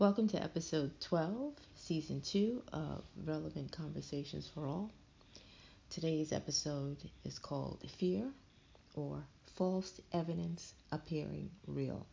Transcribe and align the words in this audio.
Welcome 0.00 0.28
to 0.28 0.42
episode 0.42 0.98
12, 1.02 1.52
season 1.76 2.22
2 2.22 2.62
of 2.72 3.04
Relevant 3.26 3.70
Conversations 3.70 4.48
for 4.48 4.64
All. 4.64 4.90
Today's 5.90 6.32
episode 6.32 6.96
is 7.26 7.38
called 7.38 7.84
Fear 7.98 8.24
or 8.94 9.22
False 9.56 10.00
Evidence 10.14 10.72
Appearing 10.90 11.50
Real. 11.66 12.06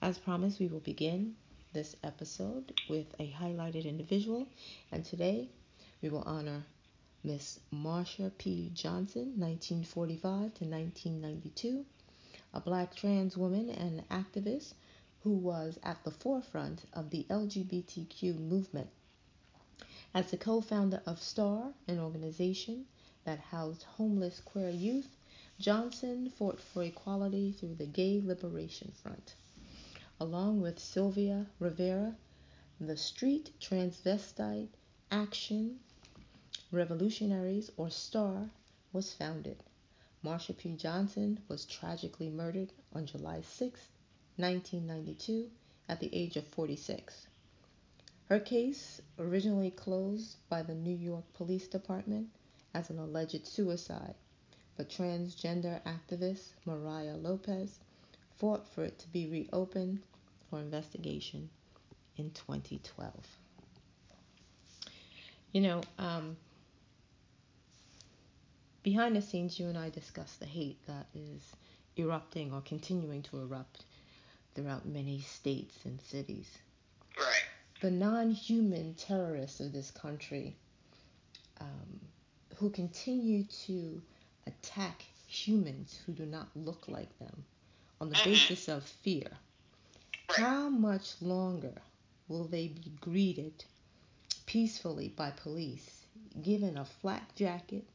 As 0.00 0.18
promised, 0.18 0.60
we 0.60 0.68
will 0.68 0.78
begin 0.78 1.34
this 1.72 1.96
episode 2.04 2.72
with 2.88 3.12
a 3.18 3.32
highlighted 3.32 3.84
individual, 3.84 4.46
and 4.92 5.04
today 5.04 5.48
we 6.00 6.10
will 6.10 6.22
honor 6.22 6.62
Miss 7.24 7.58
Marsha 7.74 8.30
P. 8.38 8.70
Johnson, 8.72 9.32
1945 9.36 10.22
to 10.22 10.64
1992, 10.64 11.84
a 12.54 12.60
black 12.60 12.94
trans 12.94 13.36
woman 13.36 13.68
and 13.68 14.08
activist 14.10 14.74
who 15.22 15.32
was 15.32 15.78
at 15.82 16.04
the 16.04 16.10
forefront 16.10 16.84
of 16.92 17.10
the 17.10 17.26
LGBTQ 17.28 18.38
movement. 18.38 18.88
As 20.14 20.30
the 20.30 20.36
co 20.36 20.60
founder 20.60 21.02
of 21.06 21.20
STAR, 21.20 21.74
an 21.86 21.98
organization 21.98 22.86
that 23.24 23.38
housed 23.38 23.82
homeless 23.82 24.40
queer 24.40 24.70
youth, 24.70 25.16
Johnson 25.58 26.30
fought 26.30 26.60
for 26.60 26.82
equality 26.82 27.52
through 27.52 27.74
the 27.74 27.86
Gay 27.86 28.20
Liberation 28.20 28.92
Front. 28.92 29.34
Along 30.20 30.60
with 30.60 30.78
Sylvia 30.78 31.46
Rivera, 31.58 32.16
the 32.80 32.96
Street 32.96 33.50
Transvestite 33.60 34.68
Action 35.10 35.80
Revolutionaries, 36.70 37.70
or 37.76 37.90
STAR, 37.90 38.50
was 38.92 39.12
founded. 39.12 39.62
Marsha 40.24 40.56
P. 40.56 40.74
Johnson 40.74 41.40
was 41.48 41.64
tragically 41.64 42.28
murdered 42.28 42.72
on 42.92 43.06
July 43.06 43.40
6, 43.40 43.88
1992, 44.38 45.50
at 45.88 46.00
the 46.00 46.14
age 46.14 46.36
of 46.36 46.46
46. 46.48 47.26
Her 48.28 48.40
case, 48.40 49.00
originally 49.18 49.70
closed 49.70 50.36
by 50.48 50.62
the 50.62 50.74
New 50.74 50.96
York 50.96 51.24
Police 51.34 51.66
Department 51.66 52.28
as 52.74 52.90
an 52.90 52.98
alleged 52.98 53.46
suicide, 53.46 54.14
but 54.76 54.88
transgender 54.88 55.80
activist 55.82 56.50
Mariah 56.64 57.16
Lopez 57.16 57.78
fought 58.36 58.68
for 58.68 58.84
it 58.84 58.98
to 58.98 59.08
be 59.08 59.26
reopened 59.28 60.00
for 60.48 60.60
investigation 60.60 61.50
in 62.16 62.30
2012. 62.30 63.12
You 65.52 65.60
know, 65.62 65.80
um, 65.98 66.36
behind 68.82 69.16
the 69.16 69.22
scenes, 69.22 69.58
you 69.58 69.66
and 69.68 69.78
I 69.78 69.90
discussed 69.90 70.38
the 70.40 70.46
hate 70.46 70.78
that 70.86 71.06
is 71.14 71.42
erupting 71.96 72.52
or 72.52 72.60
continuing 72.60 73.22
to 73.22 73.38
erupt 73.40 73.84
throughout 74.58 74.84
many 74.84 75.20
states 75.20 75.76
and 75.84 76.00
cities. 76.00 76.58
Right. 77.16 77.44
The 77.80 77.92
non 77.92 78.32
human 78.32 78.94
terrorists 78.94 79.60
of 79.60 79.72
this 79.72 79.92
country 79.92 80.56
um, 81.60 82.00
who 82.56 82.68
continue 82.70 83.44
to 83.66 84.02
attack 84.48 85.04
humans 85.28 85.96
who 86.04 86.12
do 86.12 86.26
not 86.26 86.48
look 86.56 86.88
like 86.88 87.16
them 87.20 87.44
on 88.00 88.08
the 88.10 88.16
Mhm. 88.16 88.24
basis 88.24 88.66
of 88.68 88.82
fear. 88.82 89.30
Right. 90.28 90.38
How 90.38 90.68
much 90.68 91.22
longer 91.22 91.80
will 92.26 92.48
they 92.48 92.66
be 92.68 92.90
greeted 93.00 93.64
peacefully 94.46 95.08
by 95.08 95.30
police, 95.30 96.04
given 96.42 96.76
a 96.76 96.84
flak 96.84 97.36
jacket, 97.36 97.86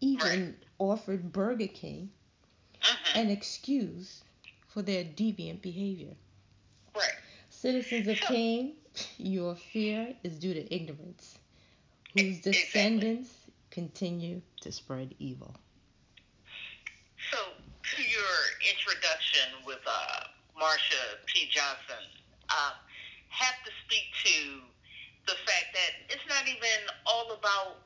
even 0.00 0.56
offered 0.78 1.32
Burger 1.32 1.66
King, 1.66 2.12
Mhm. 2.80 3.16
an 3.16 3.30
excuse 3.30 4.22
for 4.72 4.82
their 4.82 5.04
deviant 5.04 5.60
behavior? 5.60 6.14
Right. 6.94 7.12
Citizens 7.50 8.08
of 8.08 8.16
Cain, 8.20 8.74
your 9.18 9.54
fear 9.54 10.14
is 10.24 10.38
due 10.38 10.54
to 10.54 10.74
ignorance, 10.74 11.38
whose 12.14 12.38
Exactly. 12.38 12.52
descendants 12.52 13.30
continue 13.70 14.40
to 14.60 14.72
spread 14.72 15.14
evil. 15.18 15.54
So, 17.30 17.38
to 17.38 18.02
your 18.02 18.34
introduction 18.70 19.64
with 19.66 19.80
uh, 19.86 20.24
Marsha 20.60 21.20
P. 21.26 21.48
Johnson, 21.50 22.04
um, 22.50 22.72
have 23.28 23.56
to 23.64 23.70
speak 23.84 24.04
to 24.24 24.60
the 25.26 25.36
fact 25.46 25.72
that 25.72 25.92
it's 26.08 26.26
not 26.28 26.48
even 26.48 26.88
all 27.06 27.32
about 27.32 27.80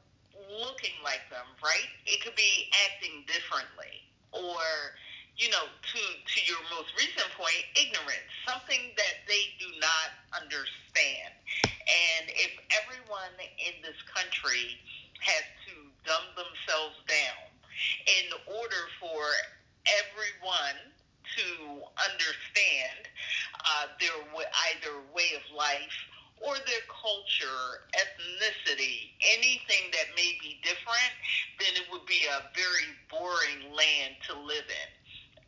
looking 0.51 0.97
like 1.05 1.23
them, 1.31 1.47
right? 1.63 1.89
It 2.07 2.23
could 2.25 2.35
be 2.35 2.71
acting 2.87 3.25
differently, 3.27 4.03
or 4.33 4.63
you 5.39 5.49
know, 5.51 5.67
to 5.69 6.01
to 6.01 6.39
your 6.49 6.61
most 6.73 6.93
recent 6.97 7.29
point, 7.37 7.63
ignorance, 7.77 8.29
something 8.49 8.93
that 8.97 9.17
they 9.29 9.53
do 9.61 9.69
not 9.81 10.09
understand. 10.37 11.33
And 12.21 12.31
if 12.33 12.53
everyone 12.85 13.37
in 13.61 13.81
this 13.85 13.99
country 14.09 14.81
has 15.21 15.45
to 15.69 15.75
dumb 16.05 16.27
themselves 16.37 16.97
down 17.09 17.49
in 18.09 18.27
order 18.61 18.83
for 19.01 19.23
everyone 20.01 20.79
to 21.37 21.49
understand 22.09 23.09
uh, 23.67 23.87
their 24.01 24.17
wa- 24.35 24.53
either 24.73 25.01
way 25.15 25.37
of 25.37 25.45
life 25.57 25.99
or 26.45 26.55
their 26.57 26.85
culture, 26.89 27.65
ethnicity, 27.97 29.13
anything 29.37 29.91
that 29.93 30.13
may 30.17 30.37
be 30.43 30.61
different, 30.63 31.13
then 31.61 31.73
it 31.77 31.87
would 31.93 32.07
be 32.07 32.21
a 32.29 32.45
very 32.55 32.89
boring 33.11 33.73
land 33.75 34.17
to 34.29 34.35
live 34.39 34.69
in. 34.69 34.91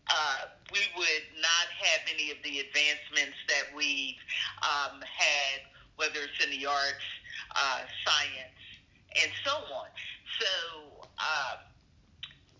Uh, 0.08 0.48
we 0.72 0.80
would 0.96 1.26
not 1.40 1.66
have 1.76 2.00
any 2.12 2.30
of 2.30 2.38
the 2.42 2.60
advancements 2.60 3.36
that 3.48 3.74
we've 3.74 4.20
um, 4.62 5.00
had, 5.02 5.60
whether 5.96 6.20
it's 6.24 6.44
in 6.44 6.50
the 6.50 6.66
arts, 6.66 7.06
uh, 7.56 7.80
science, 8.04 8.60
and 9.22 9.30
so 9.44 9.52
on. 9.52 9.88
So 10.40 11.08
uh, 11.18 11.56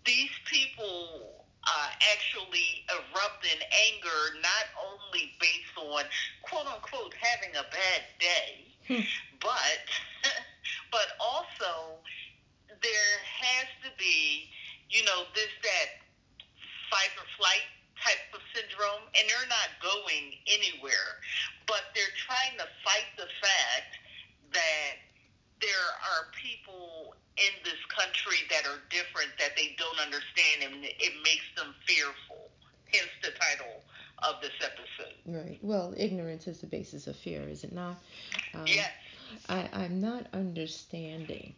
these 0.05 0.31
people 0.45 1.45
uh, 1.65 1.89
actually 2.13 2.85
erupt 2.89 3.45
in 3.45 3.59
anger 3.91 4.39
not 4.41 4.65
only 4.77 5.31
based 5.39 5.77
on 5.77 6.03
quote 6.43 6.67
unquote 6.67 7.13
having 7.19 7.55
a 7.55 7.63
bad 7.63 8.01
day, 8.19 8.65
Hmm. 8.89 9.05
but 9.39 9.85
but 10.91 11.07
also 11.21 12.01
there 12.81 13.15
has 13.21 13.67
to 13.85 13.89
be, 13.99 14.49
you 14.89 15.03
know, 15.05 15.23
this 15.35 15.51
that 15.61 16.01
fight 16.89 17.13
or 17.17 17.25
flight 17.37 17.65
type 18.03 18.23
of 18.33 18.41
syndrome, 18.55 19.03
and 19.15 19.23
they're 19.27 19.51
not 19.51 19.69
going 19.83 20.35
anywhere, 20.47 21.19
but 21.67 21.91
they're 21.95 22.15
trying 22.15 22.55
to 22.57 22.67
fight 22.83 23.07
the 23.17 23.27
fact 23.43 23.91
that 24.53 24.99
there 25.61 25.89
are 26.15 26.31
people 26.35 27.15
in 27.37 27.53
this 27.63 27.79
country 27.91 28.43
that 28.49 28.67
are 28.67 28.79
different 28.89 29.31
that 29.39 29.55
they 29.55 29.75
don't 29.77 29.99
understand, 29.99 30.63
and 30.63 30.85
it 30.85 31.13
makes 31.23 31.47
them 31.55 31.75
fearful. 31.85 32.49
Hence 32.91 33.11
the 33.21 33.29
title 33.37 33.83
of 34.23 34.41
this 34.41 34.55
episode. 34.63 35.13
Right. 35.25 35.59
Well, 35.61 35.93
ignorance 35.95 36.47
is 36.47 36.59
the 36.59 36.67
basis 36.67 37.05
of 37.05 37.15
fear, 37.15 37.47
is 37.47 37.63
it 37.63 37.71
not? 37.71 37.97
Um, 38.55 38.65
yes. 38.65 38.89
I, 39.47 39.69
I'm 39.73 40.01
not 40.01 40.25
understanding 40.33 41.53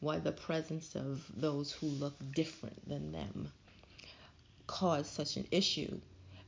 why 0.00 0.18
the 0.18 0.32
presence 0.32 0.94
of 0.94 1.24
those 1.36 1.72
who 1.72 1.86
look 1.86 2.14
different 2.34 2.88
than 2.88 3.12
them 3.12 3.50
caused 4.66 5.06
such 5.06 5.36
an 5.36 5.46
issue. 5.50 6.00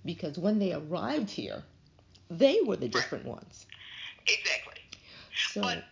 Because 0.04 0.38
when 0.38 0.58
they 0.58 0.72
arrived 0.72 1.30
here, 1.30 1.62
they 2.30 2.60
were 2.60 2.76
the 2.76 2.88
different 2.88 3.24
ones. 3.24 3.66
Exactly. 4.26 4.80
So, 5.52 5.60
But- 5.62 5.84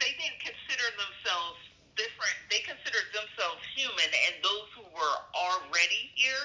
They 0.00 0.12
didn't 0.16 0.40
consider 0.40 0.86
themselves 0.96 1.58
different. 1.96 2.36
They 2.50 2.60
considered 2.60 3.08
themselves 3.12 3.60
human, 3.76 4.08
and 4.26 4.42
those 4.42 4.68
who 4.74 4.82
were 4.96 5.16
already 5.34 6.10
here, 6.14 6.42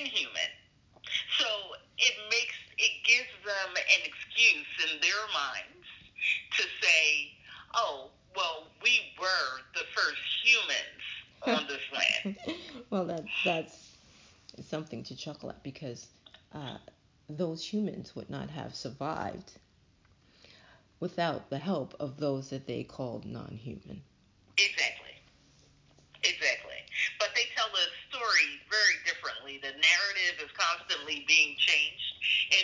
inhuman. 0.00 0.50
So 1.38 1.46
it 1.98 2.14
makes 2.30 2.54
it 2.78 2.92
gives 3.04 3.28
them 3.44 3.70
an 3.76 4.00
excuse 4.04 4.72
in 4.90 5.00
their 5.00 5.24
minds 5.32 5.86
to 6.56 6.62
say, 6.80 7.32
"Oh, 7.74 8.10
well, 8.34 8.68
we 8.82 9.12
were 9.20 9.60
the 9.74 9.84
first 9.94 10.22
humans 10.42 11.02
on 11.60 11.66
this 11.68 11.84
land." 11.92 12.36
well, 12.90 13.04
that 13.06 13.24
that's 13.44 13.85
something 14.62 15.02
to 15.04 15.16
chuckle 15.16 15.50
at 15.50 15.62
because 15.62 16.06
uh, 16.52 16.78
those 17.28 17.64
humans 17.64 18.14
would 18.16 18.30
not 18.30 18.50
have 18.50 18.74
survived 18.74 19.52
without 21.00 21.50
the 21.50 21.58
help 21.58 21.94
of 22.00 22.16
those 22.16 22.50
that 22.50 22.66
they 22.66 22.82
called 22.82 23.26
non-human. 23.26 24.00
Exactly. 24.56 25.12
Exactly. 26.24 26.80
But 27.20 27.28
they 27.36 27.44
tell 27.54 27.68
the 27.70 27.86
story 28.08 28.48
very 28.72 28.96
differently. 29.04 29.60
The 29.60 29.76
narrative 29.76 30.36
is 30.42 30.50
constantly 30.56 31.24
being 31.28 31.54
changed 31.60 32.12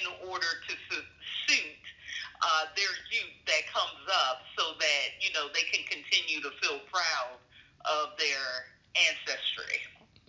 in 0.00 0.29
order 0.31 0.49
to 0.69 0.73
su- 0.89 1.12
suit 1.47 1.85
uh, 2.43 2.65
their 2.75 2.91
youth 3.12 3.37
that 3.47 3.62
comes 3.71 4.03
up 4.29 4.43
so 4.59 4.75
that, 4.81 5.06
you 5.21 5.31
know, 5.37 5.47
they 5.53 5.62
can 5.71 5.85
continue 5.87 6.41
to 6.43 6.50
feel 6.59 6.81
proud 6.91 7.39
of 7.87 8.17
their 8.19 8.73
ancestry. 8.97 9.79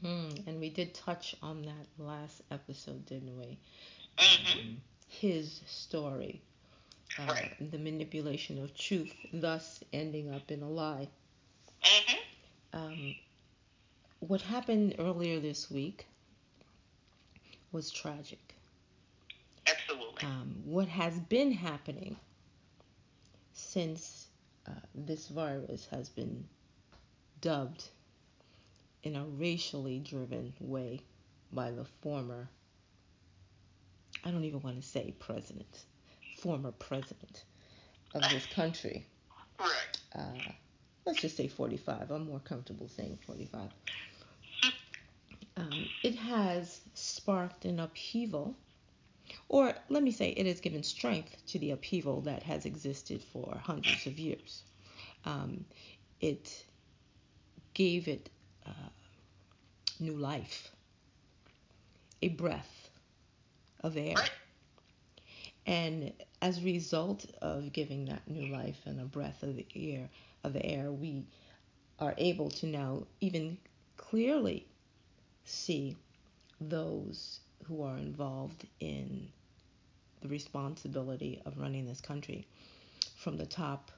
Mm, 0.04 0.48
and 0.48 0.60
we 0.60 0.70
did 0.70 0.94
touch 0.94 1.36
on 1.42 1.64
that 1.64 1.88
last 1.98 2.42
episode, 2.52 3.06
didn't 3.06 3.38
we? 3.38 3.60
hmm 4.18 4.58
Um, 4.58 4.82
his 5.08 5.62
story, 5.66 6.42
uh, 7.18 7.44
Right. 7.44 7.58
the 7.60 7.78
manipulation 7.80 8.62
of 8.64 8.76
truth, 8.76 9.26
thus 9.32 9.84
ending 9.94 10.30
up 10.32 10.52
in 10.52 10.62
a 10.64 10.70
lie. 10.70 11.10
Mhm. 11.84 12.20
Um, 12.74 13.16
what 14.20 14.42
happened 14.42 14.96
earlier 15.00 15.40
this 15.40 15.70
week 15.70 16.08
was 17.72 17.92
tragic. 17.92 18.56
Absolutely. 19.68 20.24
Um, 20.24 20.62
what 20.66 20.88
has 20.88 21.20
been 21.20 21.52
happening 21.52 22.18
since 23.54 24.30
uh, 24.68 24.72
this 24.94 25.28
virus 25.30 25.88
has 25.88 26.10
been 26.10 26.48
dubbed 27.42 27.90
in 29.04 29.16
a 29.16 29.26
racially 29.26 30.00
driven 30.00 30.54
way 30.60 31.02
by 31.52 31.72
the 31.72 31.86
former, 32.02 32.50
I 34.24 34.32
don't 34.32 34.46
even 34.46 34.62
want 34.62 34.82
to 34.82 34.88
say 34.88 35.14
president, 35.20 35.86
former 36.38 36.72
president 36.72 37.44
of 38.14 38.22
this 38.30 38.46
country. 38.46 39.06
Uh, 40.16 40.52
let's 41.06 41.22
just 41.22 41.36
say 41.36 41.48
45. 41.48 42.12
I'm 42.12 42.26
more 42.26 42.40
comfortable 42.40 42.88
saying 42.88 43.20
45. 43.26 43.70
Um, 45.56 45.90
it 46.02 46.16
has 46.16 46.82
sparked 46.94 47.66
an 47.66 47.80
upheaval, 47.80 48.56
or 49.50 49.74
let 49.90 50.02
me 50.02 50.12
say, 50.12 50.30
it 50.30 50.46
has 50.46 50.60
given 50.62 50.82
strength 50.82 51.36
to 51.48 51.60
the 51.60 51.72
upheaval 51.72 52.22
that 52.22 52.44
has 52.44 52.66
existed 52.66 53.22
for 53.22 53.60
hundreds 53.64 54.08
of 54.08 54.18
years. 54.18 54.64
Um, 55.26 55.66
it 56.22 56.66
gave 57.74 58.08
it 58.08 58.30
uh, 58.66 58.90
new 60.00 60.14
life, 60.14 60.72
a 62.22 62.30
breath 62.30 62.90
of 63.82 63.98
air. 63.98 64.16
And 65.66 66.12
as 66.42 66.58
a 66.60 66.64
result 66.64 67.26
of 67.42 67.72
giving 67.72 68.06
that 68.06 68.28
new 68.28 68.54
life 68.54 68.80
and 68.86 69.00
a 69.00 69.06
breath 69.06 69.44
of 69.44 69.56
the 69.56 69.66
air, 69.76 70.10
of 70.44 70.54
the 70.54 70.66
air, 70.66 70.92
we 70.92 71.26
are 72.00 72.14
able 72.18 72.50
to 72.50 72.66
now 72.66 73.04
even 73.22 73.58
clearly 73.96 74.68
see 75.46 75.96
those 76.60 77.40
who 77.66 77.84
are 77.84 77.98
involved 77.98 78.68
in 78.80 79.28
the 80.22 80.28
responsibility 80.28 81.42
of 81.46 81.58
running 81.58 81.86
this 81.86 82.02
country 82.02 82.46
from 83.16 83.38
the 83.38 83.46
top 83.46 83.92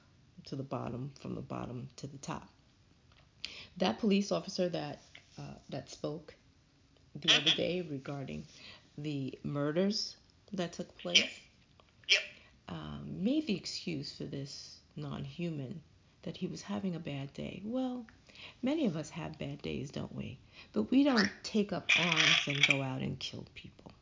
to 0.44 0.56
the 0.56 0.62
bottom, 0.62 1.10
from 1.20 1.34
the 1.34 1.40
bottom 1.40 1.88
to 1.96 2.06
the 2.06 2.18
top. 2.18 2.48
That 3.78 3.98
police 3.98 4.32
officer 4.32 4.68
that 4.70 5.02
uh, 5.38 5.42
that 5.68 5.90
spoke 5.90 6.34
the 7.14 7.28
other 7.30 7.50
Mhm. 7.50 7.56
day 7.56 7.80
regarding 7.82 8.46
the 8.96 9.38
murders 9.42 10.16
that 10.52 10.72
took 10.72 10.96
place 10.96 11.18
Yes. 11.18 11.40
Yep. 12.08 12.22
um, 12.68 13.22
made 13.22 13.46
the 13.46 13.54
excuse 13.56 14.16
for 14.16 14.24
this 14.24 14.80
non-human 14.96 15.82
that 16.22 16.36
he 16.38 16.46
was 16.46 16.62
having 16.62 16.94
a 16.94 16.98
bad 16.98 17.32
day. 17.34 17.60
Well, 17.64 18.06
many 18.62 18.86
of 18.86 18.96
us 18.96 19.10
have 19.10 19.38
bad 19.38 19.60
days, 19.60 19.90
don't 19.90 20.14
we? 20.14 20.38
But 20.72 20.84
we 20.90 21.04
don't 21.04 21.30
take 21.44 21.72
up 21.72 21.92
arms 21.96 22.48
and 22.48 22.64
go 22.66 22.80
out 22.82 23.02
and 23.02 23.18
kill 23.18 23.44
people. 23.54 23.92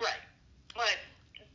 Right. 0.00 0.20
But 0.74 0.96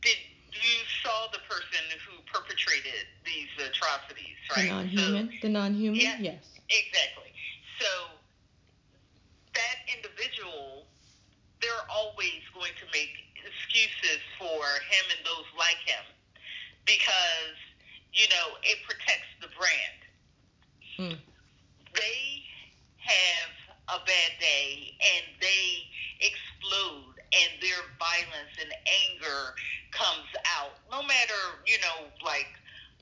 did 0.02 0.16
you 0.52 0.84
saw 1.02 1.28
the 1.32 1.38
person 1.48 1.80
who 2.06 2.20
perpetrated 2.30 3.06
these 3.24 3.48
atrocities, 3.56 4.36
right? 4.54 4.64
The 4.64 4.68
non-human, 4.70 5.38
the 5.40 5.48
non-human, 5.48 6.00
Yeah. 6.00 6.18
yes. 6.20 6.53
Exactly. 6.74 7.30
So 7.78 8.18
that 9.54 9.78
individual, 9.86 10.86
they're 11.62 11.86
always 11.86 12.42
going 12.50 12.74
to 12.82 12.86
make 12.90 13.14
excuses 13.38 14.18
for 14.38 14.62
him 14.90 15.04
and 15.14 15.22
those 15.22 15.46
like 15.54 15.78
him 15.86 16.02
because 16.86 17.58
you 18.12 18.26
know 18.32 18.58
it 18.66 18.78
protects 18.82 19.30
the 19.40 19.48
brand. 19.54 20.00
Mm. 20.98 21.18
They 21.94 22.42
have 23.06 23.52
a 23.88 23.98
bad 24.02 24.32
day 24.40 24.96
and 24.98 25.24
they 25.38 25.86
explode 26.18 27.14
and 27.34 27.50
their 27.60 27.82
violence 27.98 28.54
and 28.58 28.72
anger 29.06 29.54
comes 29.90 30.30
out. 30.58 30.78
No 30.90 31.02
matter, 31.02 31.42
you 31.66 31.78
know, 31.82 32.10
like 32.24 32.50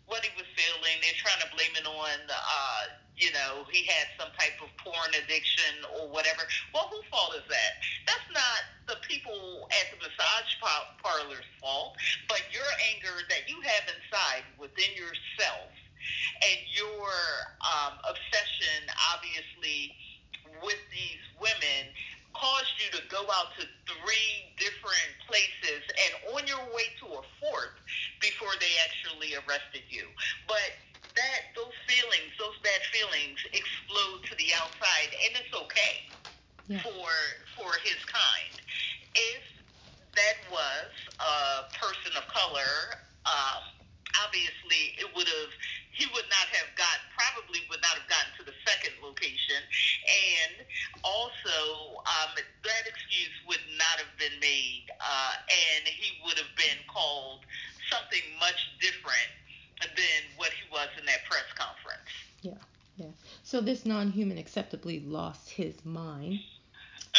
what 0.07 0.25
he 0.25 0.33
was 0.37 0.49
feeling, 0.57 0.97
they're 1.01 1.21
trying 1.21 1.41
to 1.45 1.51
blame 1.55 1.73
it 1.77 1.87
on, 1.87 2.19
uh, 2.29 2.83
you 3.23 3.31
know, 3.31 3.63
he 3.71 3.87
had 3.87 4.11
some 4.19 4.35
type 4.35 4.59
of 4.59 4.67
porn 4.83 5.15
addiction 5.15 5.87
or 5.95 6.11
whatever. 6.11 6.43
Well, 6.75 6.91
whose 6.91 7.07
fault 7.07 7.39
is 7.39 7.47
that? 7.47 7.73
That's 8.11 8.27
not 8.35 8.61
the 8.91 8.99
people 9.07 9.71
at 9.71 9.95
the 9.95 10.03
massage 10.03 10.51
parlor's 10.99 11.47
fault, 11.63 11.95
but 12.27 12.43
your 12.51 12.67
anger 12.91 13.15
that 13.31 13.47
you 13.47 13.63
have 13.63 13.87
inside 13.87 14.43
within 14.59 14.91
yourself 14.99 15.71
and 16.43 16.59
your 16.75 17.15
um, 17.63 17.95
obsession, 18.11 18.91
obviously, 19.15 19.95
with 20.59 20.83
these 20.91 21.23
women 21.39 21.95
caused 22.35 22.75
you 22.83 22.91
to 22.99 23.03
go 23.07 23.23
out 23.31 23.55
to 23.55 23.63
three 23.87 24.51
different 24.59 25.15
places 25.31 25.87
and 25.95 26.35
on 26.35 26.43
your 26.51 26.63
way 26.75 26.91
to 26.99 27.07
a 27.07 27.23
fourth 27.39 27.77
before 28.19 28.51
they 28.59 28.73
actually 28.83 29.39
arrested 29.47 29.87
you. 29.87 30.11
But 30.51 30.75
that 31.17 31.41
those 31.57 31.75
feelings, 31.87 32.33
those 32.39 32.57
bad 32.63 32.83
feelings 32.93 33.39
explode 33.53 34.25
to 34.29 34.35
the 34.37 34.51
outside 34.57 35.11
and 35.29 35.33
it's 35.41 35.55
okay 35.55 36.09
Yeah. 36.69 36.83
for 36.83 37.09
for 37.57 37.71
his 37.85 37.99
kind. 38.07 38.55
If 39.15 39.45
that 40.15 40.37
was 40.51 40.91
a 41.21 41.69
person 41.77 42.13
of 42.17 42.25
color, 42.29 42.97
um, 43.27 43.63
obviously 44.25 44.97
it 45.01 45.09
would 45.17 45.29
have 45.29 45.53
he 45.93 46.07
would 46.17 46.29
not 46.33 46.49
have 46.57 46.69
got 46.77 47.05
probably 47.13 47.61
would 47.69 47.81
not 47.85 47.97
have 47.97 48.09
gotten 48.09 48.33
to 48.41 48.45
the 48.45 48.57
second 48.65 48.93
location 49.05 49.61
and 50.09 50.65
also 51.05 52.01
um, 52.09 52.33
that 52.37 52.85
excuse 52.89 53.33
would 53.47 53.63
not 53.77 54.01
have 54.01 54.13
been 54.19 54.37
made 54.41 54.89
uh, 55.01 55.33
and 55.49 55.85
he 55.85 56.17
would 56.25 56.37
have 56.41 56.53
been 56.57 56.81
called 56.89 57.45
something 57.93 58.25
much 58.41 58.73
different 58.81 59.29
than 59.81 60.21
what 60.37 60.51
he 60.53 60.65
was 60.71 60.89
in 60.99 61.05
that 61.07 61.25
press 61.29 61.47
conference. 61.57 62.09
This 63.73 63.87
non-human 63.87 64.37
acceptably 64.37 65.01
lost 65.01 65.49
his 65.49 65.83
mind 65.83 66.41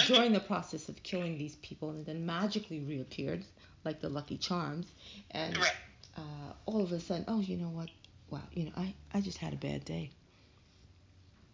during 0.06 0.34
the 0.34 0.40
process 0.40 0.88
of 0.88 1.02
killing 1.02 1.36
these 1.40 1.56
people 1.56 1.90
and 1.90 2.06
then 2.06 2.28
magically 2.28 2.80
reappeared 2.80 3.44
like 3.84 4.02
the 4.02 4.10
Lucky 4.10 4.38
Charms 4.38 4.86
and 5.31 5.57
Right. 5.57 5.72
uh, 6.16 6.54
all 6.68 6.83
of 6.83 6.92
a 6.92 7.00
sudden, 7.00 7.26
oh, 7.28 7.40
you 7.40 7.57
know 7.57 7.69
what? 7.69 7.90
Wow, 8.30 8.44
you 8.52 8.66
know, 8.66 8.72
I, 8.78 8.94
I 9.16 9.22
just 9.22 9.40
had 9.40 9.54
a 9.54 9.56
bad 9.56 9.83
day. 9.83 10.12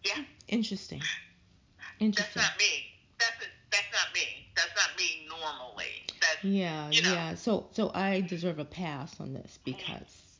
Yeah. 0.04 0.22
Interesting. 0.50 1.00
That's 1.00 2.00
Interesting. 2.02 2.42
not 2.42 2.58
me. 2.60 2.92
That's 3.20 3.42
a, 3.42 3.48
that's 3.72 3.88
not 3.94 4.14
me. 4.14 4.48
That's 4.54 4.76
not 4.76 4.98
me 4.98 5.28
normally. 5.30 5.86
That's 6.20 6.44
Yeah, 6.44 6.90
you 6.92 7.04
know. 7.04 7.14
yeah. 7.14 7.36
So 7.36 7.68
so 7.72 7.90
I 7.96 8.20
deserve 8.20 8.60
a 8.60 8.66
pass 8.66 9.18
on 9.22 9.34
this 9.34 9.60
because 9.64 10.40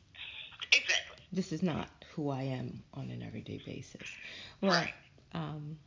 exactly. 0.74 1.16
this 1.32 1.54
is 1.54 1.64
not 1.64 1.88
who 2.20 2.30
I 2.30 2.42
am 2.44 2.84
on 2.94 3.10
an 3.12 3.24
everyday 3.24 3.60
basis. 3.66 4.02
Well, 4.62 4.72
Right. 4.74 4.94
um, 5.34 5.78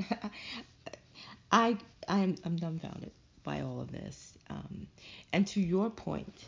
I 1.52 1.76
I'm 2.08 2.36
I'm 2.44 2.56
dumbfounded 2.56 3.12
by 3.44 3.60
all 3.62 3.80
of 3.80 3.90
this. 3.92 4.34
Um, 4.50 4.86
and 5.32 5.46
to 5.48 5.60
your 5.60 5.90
point, 5.90 6.44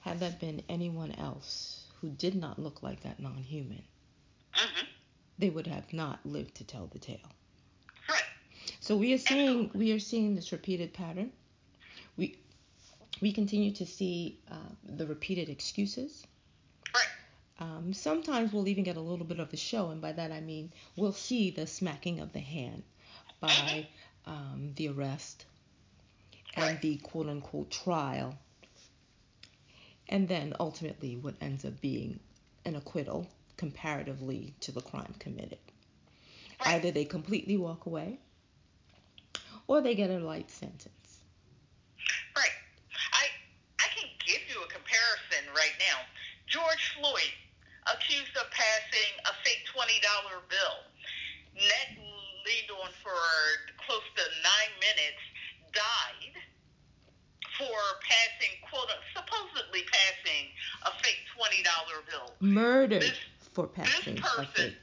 had 0.00 0.20
that 0.20 0.40
been 0.40 0.62
anyone 0.68 1.12
else 1.12 1.84
who 2.00 2.08
did 2.10 2.34
not 2.36 2.58
look 2.58 2.82
like 2.82 3.02
that 3.02 3.20
non-human, 3.20 3.82
hmm 4.52 4.84
they 5.38 5.50
would 5.50 5.66
have 5.66 5.92
not 5.92 6.24
lived 6.26 6.56
to 6.56 6.64
tell 6.64 6.86
the 6.86 6.98
tale. 6.98 7.18
Right. 8.08 8.22
So 8.80 8.96
we 8.96 9.12
are 9.14 9.18
seeing 9.18 9.70
we 9.74 9.92
are 9.92 9.98
seeing 10.00 10.34
this 10.34 10.52
repeated 10.52 10.92
pattern. 10.92 11.32
We 12.16 12.38
we 13.20 13.32
continue 13.32 13.72
to 13.72 13.86
see 13.86 14.38
uh, 14.50 14.54
the 14.84 15.06
repeated 15.06 15.48
excuses. 15.48 16.26
Um, 17.60 17.92
sometimes 17.92 18.52
we'll 18.52 18.68
even 18.68 18.84
get 18.84 18.96
a 18.96 19.00
little 19.00 19.24
bit 19.24 19.40
of 19.40 19.52
a 19.52 19.56
show, 19.56 19.90
and 19.90 20.00
by 20.00 20.12
that 20.12 20.30
I 20.30 20.40
mean 20.40 20.72
we'll 20.96 21.12
see 21.12 21.50
the 21.50 21.66
smacking 21.66 22.20
of 22.20 22.32
the 22.32 22.40
hand 22.40 22.84
by 23.40 23.88
um, 24.26 24.72
the 24.76 24.88
arrest 24.88 25.44
and 26.54 26.80
the 26.80 26.96
quote 26.98 27.28
unquote 27.28 27.70
trial, 27.70 28.38
and 30.08 30.28
then 30.28 30.54
ultimately 30.60 31.16
what 31.16 31.34
ends 31.40 31.64
up 31.64 31.80
being 31.80 32.20
an 32.64 32.76
acquittal 32.76 33.26
comparatively 33.56 34.54
to 34.60 34.72
the 34.72 34.80
crime 34.80 35.14
committed. 35.18 35.58
Either 36.60 36.90
they 36.90 37.04
completely 37.04 37.56
walk 37.56 37.86
away 37.86 38.18
or 39.66 39.80
they 39.80 39.94
get 39.94 40.10
a 40.10 40.18
light 40.18 40.50
sentence. 40.50 41.20
Right. 42.36 42.50
I 43.12 43.26
I 43.80 43.88
can 43.96 44.08
give 44.24 44.40
you 44.48 44.62
a 44.62 44.68
comparison 44.68 45.52
right 45.54 45.74
now. 45.78 45.98
George 46.46 46.94
Floyd 46.98 47.32
accused 47.94 48.34
of 48.36 48.50
passing 48.50 49.12
a 49.24 49.32
fake 49.44 49.64
$20 49.72 49.84
bill. 50.48 50.76
Net 51.54 51.88
leaned 51.98 52.70
on 52.82 52.90
for 53.02 53.16
close 53.86 54.06
to 54.16 54.24
nine 54.42 54.72
minutes, 54.80 55.22
died 55.72 56.36
for 57.58 57.78
passing, 58.06 58.54
quote, 58.70 58.88
supposedly 59.14 59.82
passing 59.90 60.48
a 60.86 60.92
fake 61.02 61.22
$20 61.34 61.64
bill. 62.10 62.34
Murdered 62.40 63.02
this, 63.02 63.18
for 63.52 63.66
passing 63.66 64.14
this 64.14 64.24
person, 64.24 64.44
a 64.46 64.46
fake 64.46 64.76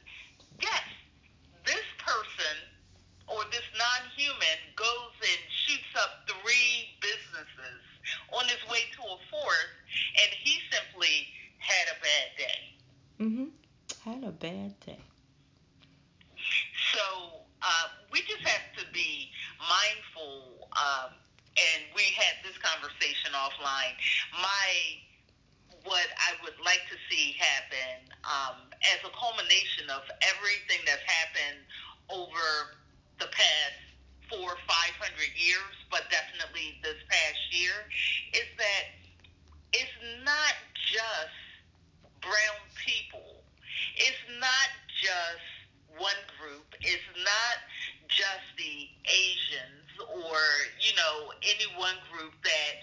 that 52.56 52.74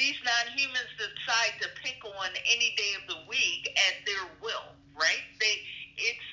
these 0.00 0.16
non-humans 0.24 0.92
decide 0.96 1.58
to 1.60 1.68
pick 1.82 2.00
on 2.06 2.30
any 2.48 2.72
day 2.78 2.92
of 3.02 3.04
the 3.10 3.20
week 3.28 3.68
at 3.76 4.06
their 4.06 4.24
will, 4.40 4.72
right? 4.94 5.26
They, 5.42 5.56
it's 5.98 6.28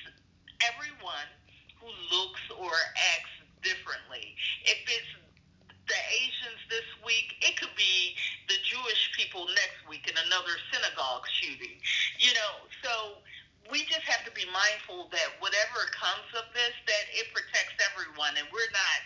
everyone 0.64 1.28
who 1.82 1.90
looks 2.14 2.40
or 2.56 2.72
acts 3.12 3.34
differently. 3.60 4.38
If 4.64 4.80
it's 4.86 5.12
the 5.90 6.00
Asians 6.22 6.62
this 6.70 6.86
week, 7.02 7.34
it 7.42 7.58
could 7.58 7.74
be 7.74 8.14
the 8.46 8.58
Jewish 8.62 9.02
people 9.18 9.46
next 9.50 9.82
week 9.90 10.06
in 10.06 10.14
another 10.14 10.54
synagogue 10.70 11.26
shooting. 11.30 11.78
You 12.18 12.34
know, 12.34 12.52
so 12.82 13.22
we 13.70 13.82
just 13.90 14.06
have 14.06 14.22
to 14.26 14.32
be 14.34 14.46
mindful 14.50 15.10
that 15.10 15.34
whatever 15.42 15.90
comes 15.90 16.26
of 16.38 16.46
this, 16.54 16.74
that 16.86 17.04
it 17.14 17.26
protects 17.34 17.74
everyone, 17.82 18.38
and 18.38 18.46
we're 18.54 18.70
not 18.70 18.98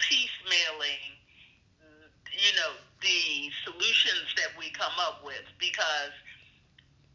piecemealing, 0.00 1.16
you 2.32 2.52
know, 2.60 2.76
the 3.04 3.52
solutions 3.68 4.32
that 4.40 4.56
we 4.56 4.72
come 4.72 4.96
up 4.96 5.20
with 5.20 5.44
because 5.60 6.16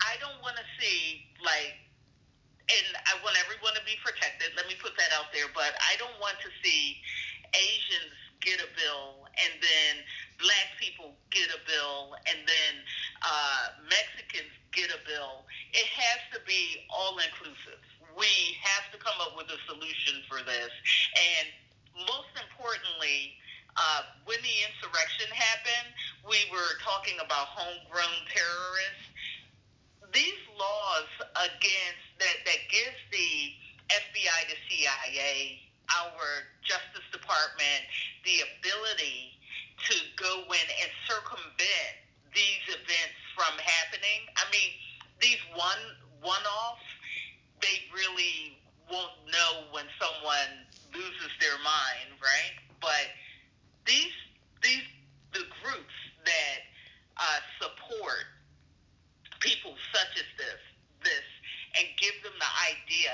I 0.05 0.21
don't 0.21 0.37
want 0.45 0.55
to 0.61 0.67
see 0.77 1.25
like, 1.41 1.75
and 2.69 2.87
I 3.09 3.17
want 3.25 3.33
everyone 3.41 3.73
to 3.73 3.81
be 3.83 3.97
protected. 4.05 4.53
Let 4.53 4.69
me 4.69 4.77
put 4.77 4.93
that 5.01 5.09
out 5.17 5.33
there, 5.33 5.49
but 5.57 5.73
I 5.81 5.97
don't 5.97 6.13
want 6.21 6.37
to 6.45 6.49
see 6.61 7.01
Asians 7.57 8.13
get 8.45 8.61
a 8.61 8.69
bill 8.77 9.25
and 9.41 9.57
then 9.59 10.05
black 10.39 10.77
people 10.79 11.17
get 11.33 11.49
a 11.51 11.59
bill 11.65 12.15
and 12.29 12.45
then 12.45 12.73
uh, 13.25 13.81
Mexicans 13.89 14.53
get 14.71 14.93
a 14.93 15.01
bill. 15.03 15.43
It 15.73 15.89
has 15.89 16.21
to 16.37 16.39
be 16.45 16.85
all 16.93 17.17
inclusive. 17.17 17.81
We 18.13 18.29
have 18.61 18.93
to 18.93 18.97
come 19.01 19.17
up 19.19 19.33
with 19.35 19.49
a 19.49 19.59
solution 19.65 20.21
for 20.29 20.45
this. 20.45 20.71
And 21.17 21.49
most 22.07 22.31
importantly, 22.37 23.35
uh, 23.79 24.03
when 24.27 24.37
the 24.43 24.57
insurrection 24.67 25.31
happened, 25.31 25.95
we 26.27 26.35
were 26.51 26.75
talking 26.83 27.15
about 27.23 27.47
homegrown 27.55 28.19
terrorists. 28.27 29.07
These 30.11 30.41
laws 30.59 31.07
against 31.47 32.03
that 32.19 32.43
that 32.43 32.61
gives 32.67 32.99
the 33.07 33.55
FBI, 33.87 34.39
the 34.51 34.59
CIA, 34.67 35.63
our 35.95 36.43
Justice 36.61 37.07
Department 37.15 37.87
the 38.27 38.43
ability 38.59 39.39
to 39.87 39.95
go 40.19 40.43
in 40.51 40.67
and 40.83 40.91
circumvent 41.07 41.95
these 42.35 42.65
events 42.67 43.17
from 43.31 43.55
happening. 43.63 44.27
I 44.35 44.43
mean, 44.51 44.75
these 45.23 45.39
one 45.55 45.83
one 46.19 46.43
offs, 46.67 46.83
they 47.63 47.87
really 47.95 48.59
won't 48.91 49.15
know 49.31 49.71
when 49.71 49.87
someone 49.95 50.67
loses 50.91 51.31
their 51.39 51.55
mind, 51.63 52.19
right? 52.19 52.55
But 52.81 53.07
these 53.89 54.13
these 54.61 54.85
the 55.33 55.45
groups 55.65 55.97
that 56.23 56.57
uh, 57.17 57.41
support 57.57 58.29
people 59.41 59.73
such 59.91 60.13
as 60.21 60.29
this 60.37 60.61
this 61.01 61.27
and 61.77 61.87
give 61.97 62.13
them 62.21 62.33
the 62.37 62.51
idea 62.69 63.13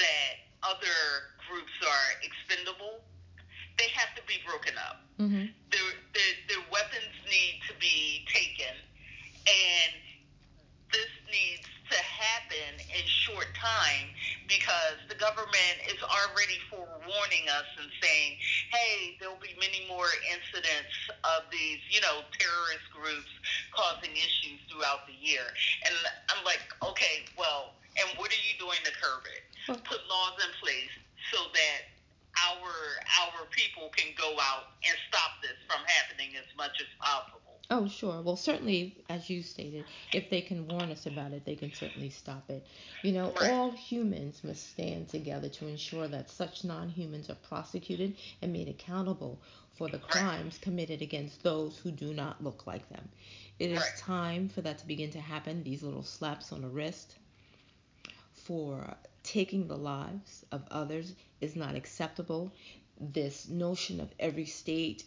that 0.00 0.32
other 0.62 1.34
groups 1.48 1.72
are 1.84 2.08
expendable, 2.22 3.00
they 3.78 3.88
have 3.94 4.14
to 4.14 4.22
be 4.26 4.38
broken 4.46 4.74
up. 4.78 5.02
Mhm. 5.18 5.50
Their, 5.70 5.88
their, 6.14 6.32
their 6.48 6.64
weapons 6.70 7.14
need 7.26 7.60
to 7.68 7.74
be 7.80 8.24
taken, 8.32 8.74
and 9.46 9.92
this 10.92 11.12
needs 11.28 11.68
to 11.90 11.98
happen 11.98 12.80
in 12.92 13.04
short 13.06 13.48
time 13.56 14.12
because 14.44 15.00
the 15.08 15.16
government 15.16 15.76
is 15.88 16.00
already 16.04 16.60
forewarning 16.68 17.48
us 17.48 17.68
and 17.80 17.88
saying, 18.00 18.36
hey, 18.72 19.16
there'll 19.20 19.40
be 19.40 19.56
many 19.56 19.88
more 19.88 20.08
incidents 20.28 20.92
of 21.24 21.48
these, 21.48 21.80
you 21.88 22.00
know, 22.04 22.24
terrorist 22.36 22.86
groups 22.92 23.32
causing 23.72 24.12
issues 24.12 24.60
throughout 24.68 25.08
the 25.08 25.16
year. 25.16 25.44
And 25.84 25.94
I'm 26.32 26.44
like, 26.44 26.60
okay, 26.84 27.24
well, 27.36 27.76
and 27.96 28.08
what 28.20 28.28
are 28.30 28.42
you 28.44 28.54
doing 28.60 28.80
to 28.84 28.92
curb 29.00 29.24
it? 29.28 29.44
Put 29.84 30.00
laws 30.08 30.36
in 30.40 30.52
place 30.60 30.92
so 31.32 31.50
that 31.52 31.88
our 32.46 32.72
our 33.26 33.44
people 33.50 33.90
can 33.96 34.14
go 34.16 34.36
out 34.38 34.72
and 34.86 34.94
stop 35.10 35.42
this 35.42 35.58
from 35.66 35.82
happening 35.84 36.36
as 36.38 36.46
much 36.56 36.78
as 36.80 36.88
possible. 37.00 37.57
Oh, 37.70 37.86
sure. 37.86 38.22
Well, 38.22 38.36
certainly, 38.36 38.96
as 39.10 39.28
you 39.28 39.42
stated, 39.42 39.84
if 40.14 40.30
they 40.30 40.40
can 40.40 40.66
warn 40.68 40.90
us 40.90 41.04
about 41.04 41.32
it, 41.34 41.44
they 41.44 41.54
can 41.54 41.74
certainly 41.74 42.08
stop 42.08 42.48
it. 42.48 42.66
You 43.02 43.12
know, 43.12 43.34
all 43.42 43.72
humans 43.72 44.42
must 44.42 44.70
stand 44.70 45.08
together 45.10 45.50
to 45.50 45.66
ensure 45.66 46.08
that 46.08 46.30
such 46.30 46.64
non 46.64 46.88
humans 46.88 47.28
are 47.28 47.34
prosecuted 47.34 48.16
and 48.40 48.54
made 48.54 48.68
accountable 48.68 49.38
for 49.74 49.88
the 49.88 49.98
crimes 49.98 50.56
committed 50.56 51.02
against 51.02 51.42
those 51.42 51.76
who 51.76 51.90
do 51.90 52.14
not 52.14 52.42
look 52.42 52.66
like 52.66 52.88
them. 52.88 53.06
It 53.58 53.70
is 53.70 53.92
time 53.98 54.48
for 54.48 54.62
that 54.62 54.78
to 54.78 54.86
begin 54.86 55.10
to 55.10 55.20
happen. 55.20 55.62
These 55.62 55.82
little 55.82 56.02
slaps 56.02 56.52
on 56.52 56.62
the 56.62 56.68
wrist 56.68 57.16
for 58.32 58.96
taking 59.22 59.68
the 59.68 59.76
lives 59.76 60.44
of 60.52 60.62
others 60.70 61.12
is 61.42 61.54
not 61.54 61.74
acceptable. 61.74 62.50
This 62.98 63.46
notion 63.46 64.00
of 64.00 64.08
every 64.18 64.46
state 64.46 65.04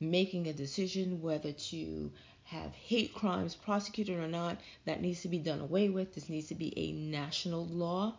making 0.00 0.46
a 0.46 0.52
decision 0.52 1.20
whether 1.22 1.52
to 1.52 2.10
have 2.44 2.72
hate 2.74 3.14
crimes 3.14 3.54
prosecuted 3.54 4.18
or 4.18 4.28
not, 4.28 4.56
that 4.86 5.02
needs 5.02 5.22
to 5.22 5.28
be 5.28 5.38
done 5.38 5.60
away 5.60 5.88
with. 5.88 6.14
This 6.14 6.28
needs 6.28 6.48
to 6.48 6.54
be 6.54 6.72
a 6.78 6.92
national 6.92 7.66
law. 7.66 8.14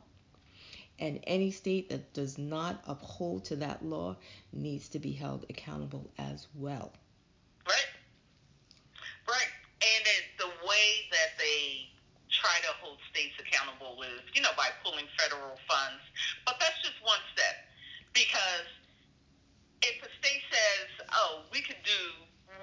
And 0.99 1.19
any 1.25 1.49
state 1.49 1.89
that 1.89 2.13
does 2.13 2.37
not 2.37 2.83
uphold 2.85 3.45
to 3.45 3.55
that 3.57 3.83
law 3.83 4.17
needs 4.51 4.89
to 4.89 4.99
be 4.99 5.13
held 5.13 5.45
accountable 5.49 6.11
as 6.17 6.47
well. 6.53 6.91
Right. 7.65 7.89
Right. 9.27 9.51
And 9.81 10.03
it, 10.05 10.23
the 10.37 10.67
way 10.67 11.07
that 11.11 11.39
they 11.39 11.87
try 12.29 12.53
to 12.61 12.71
hold 12.83 12.99
states 13.09 13.33
accountable 13.39 14.03
is, 14.03 14.21
you 14.35 14.41
know, 14.41 14.53
by 14.55 14.69
pulling 14.83 15.05
federal 15.17 15.57
funds. 15.65 16.03
But 16.45 16.59
that's 16.59 16.77
just 16.83 17.01
one 17.01 17.19
step. 17.33 17.65
Because 18.13 18.67
if 19.81 19.97
a 20.03 20.09
state 20.19 20.43
says, 20.51 21.07
oh, 21.13 21.47
we 21.51 21.61
could 21.61 21.79
do 21.81 22.03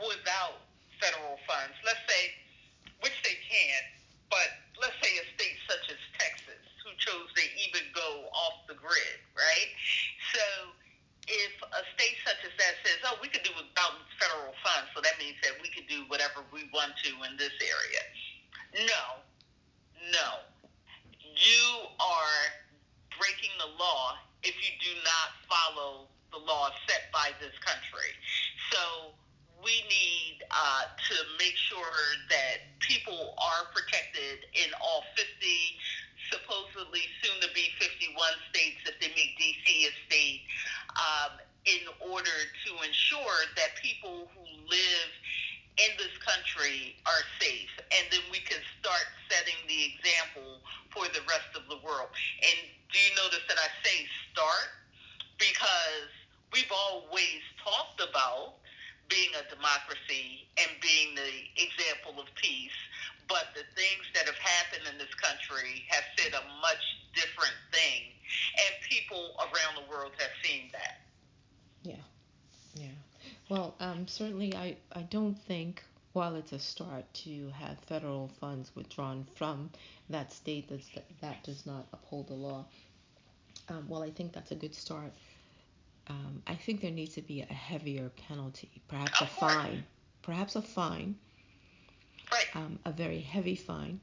without 0.04 0.61
federal 1.00 1.40
funds, 1.49 1.76
let's 1.85 2.02
say, 2.08 2.32
which 3.00 3.16
they 3.25 3.37
can't, 3.44 3.88
but 4.28 4.49
let's 4.80 4.96
say 5.00 5.12
a 5.20 5.26
state 5.37 5.58
such 5.68 5.92
as 5.92 6.00
Texas, 6.16 6.62
who 6.85 6.92
chose 7.00 7.28
to 7.37 7.44
even 7.61 7.85
go 7.92 8.28
off 8.32 8.64
the 8.68 8.76
grid, 8.76 9.18
right? 9.37 9.70
So 10.32 10.44
if 11.26 11.54
a 11.61 11.82
state 11.96 12.16
such 12.25 12.40
as 12.46 12.54
that 12.61 12.75
says, 12.85 12.99
oh, 13.08 13.16
we 13.20 13.28
could 13.28 13.44
do 13.44 13.52
without 13.56 13.96
federal 14.20 14.54
funds, 14.62 14.92
so 14.94 15.00
that 15.00 15.16
means 15.18 15.37
that 15.42 15.56
we 15.61 15.68
could 15.73 15.88
do 15.88 16.04
whatever 16.08 16.44
we 16.52 16.68
want 16.73 16.94
to 17.04 17.11
in 17.26 17.37
this 17.37 17.54
area. 17.61 18.02
No, 18.87 19.04
no. 20.12 20.28
You 21.20 21.66
are 22.00 22.40
breaking 23.18 23.52
the 23.61 23.73
law 23.76 24.16
if 24.44 24.54
you 24.56 24.73
do 24.80 24.92
not 25.04 25.28
follow 25.49 26.08
the 26.32 26.38
law 26.44 26.70
set 26.87 27.11
by 27.12 27.32
this 27.40 27.54
country. 27.64 28.12
So 28.73 29.12
we 29.64 29.82
need 29.88 30.44
uh, 30.50 30.87
to 30.94 31.16
make 31.38 31.56
sure 31.56 31.96
that 32.28 32.70
people 32.78 33.35
are 33.40 33.66
protected 33.72 34.46
in 34.52 34.70
all 34.78 35.02
50, 35.16 35.26
supposedly 36.30 37.02
soon 37.22 37.40
to 37.40 37.49
be 37.54 37.72
51 37.80 38.14
states 38.52 38.85
if 38.85 38.94
they 39.00 39.11
make 39.16 39.35
DC 39.40 39.66
a 39.88 39.92
state, 40.06 40.42
um, 40.94 41.40
in 41.66 41.82
order 42.12 42.38
to 42.66 42.70
ensure 42.85 43.38
that 43.56 43.75
people 43.82 44.30
who 44.37 44.44
live 44.68 45.11
in 45.76 45.92
this 45.99 46.14
country 46.25 46.96
are 47.04 47.25
safe, 47.40 47.72
and 47.92 48.06
then 48.09 48.25
we 48.32 48.40
can 48.40 48.61
start 48.80 49.04
setting 49.28 49.59
the 49.68 49.92
example 49.92 50.62
for 50.88 51.04
the 51.12 51.20
rest 51.28 51.52
of 51.52 51.68
the 51.68 51.76
world. 51.85 52.09
And 52.40 52.56
do 52.88 52.96
you 52.96 53.12
notice 53.18 53.44
that 53.49 53.61
I 53.61 53.68
say 53.85 54.09
start 54.32 54.72
because 55.37 56.09
we've 56.52 56.72
always 56.72 57.44
talked 57.61 58.00
about 58.00 58.56
being 59.09 59.30
a 59.38 59.44
democracy 59.54 60.49
and 60.59 60.70
being 60.80 61.14
the 61.14 61.32
example 61.61 62.20
of 62.20 62.26
peace, 62.35 62.75
but 63.28 63.54
the 63.54 63.62
things 63.76 64.04
that 64.14 64.26
have 64.26 64.38
happened 64.38 64.88
in 64.90 64.99
this 64.99 65.12
country 65.14 65.85
have 65.88 66.04
said 66.18 66.32
a 66.35 66.42
much 66.61 66.82
different 67.14 67.54
thing, 67.72 68.11
and 68.56 68.72
people 68.88 69.37
around 69.38 69.76
the 69.76 69.87
world 69.90 70.12
have 70.18 70.35
seen 70.42 70.70
that. 70.72 71.04
Yeah, 71.82 72.02
yeah. 72.75 72.96
Well, 73.49 73.75
um, 73.78 74.09
certainly, 74.09 74.54
I, 74.56 74.76
I 74.92 74.95
don't 75.10 75.38
think, 75.38 75.82
while 76.12 76.36
it's 76.36 76.52
a 76.52 76.58
start 76.58 77.04
to 77.14 77.50
have 77.50 77.78
federal 77.80 78.28
funds 78.40 78.70
withdrawn 78.75 79.26
from 79.34 79.70
that 80.10 80.32
state 80.32 80.68
that's, 80.68 80.88
that 81.20 81.42
does 81.44 81.66
not 81.66 81.86
uphold 81.92 82.28
the 82.28 82.34
law, 82.34 82.64
um, 83.68 83.86
well, 83.88 84.02
I 84.02 84.10
think 84.10 84.32
that's 84.32 84.52
a 84.52 84.54
good 84.54 84.75
start. 84.75 85.12
Um, 86.08 86.42
I 86.46 86.54
think 86.54 86.80
there 86.80 86.90
needs 86.90 87.14
to 87.14 87.22
be 87.22 87.42
a 87.42 87.52
heavier 87.52 88.10
penalty, 88.28 88.70
perhaps 88.86 89.20
a 89.20 89.26
fine, 89.26 89.84
perhaps 90.22 90.54
a 90.54 90.62
fine, 90.62 91.16
um, 92.54 92.78
a 92.84 92.92
very 92.92 93.20
heavy 93.20 93.56
fine, 93.56 94.00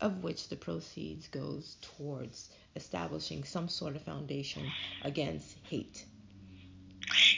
of 0.00 0.22
which 0.22 0.48
the 0.48 0.56
proceeds 0.56 1.26
goes 1.28 1.76
towards 1.80 2.50
establishing 2.76 3.44
some 3.44 3.68
sort 3.68 3.96
of 3.96 4.02
foundation 4.02 4.70
against 5.02 5.56
hate. 5.62 6.04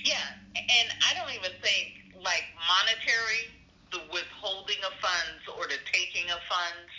Yeah, 0.04 0.16
and 0.56 0.88
I 1.08 1.14
don't 1.14 1.32
even 1.32 1.52
think 1.62 2.02
like 2.22 2.44
monetary, 2.66 3.50
the 3.90 4.00
withholding 4.12 4.78
of 4.86 4.92
funds 5.00 5.42
or 5.56 5.66
the 5.66 5.78
taking 5.92 6.30
of 6.30 6.38
funds 6.52 6.92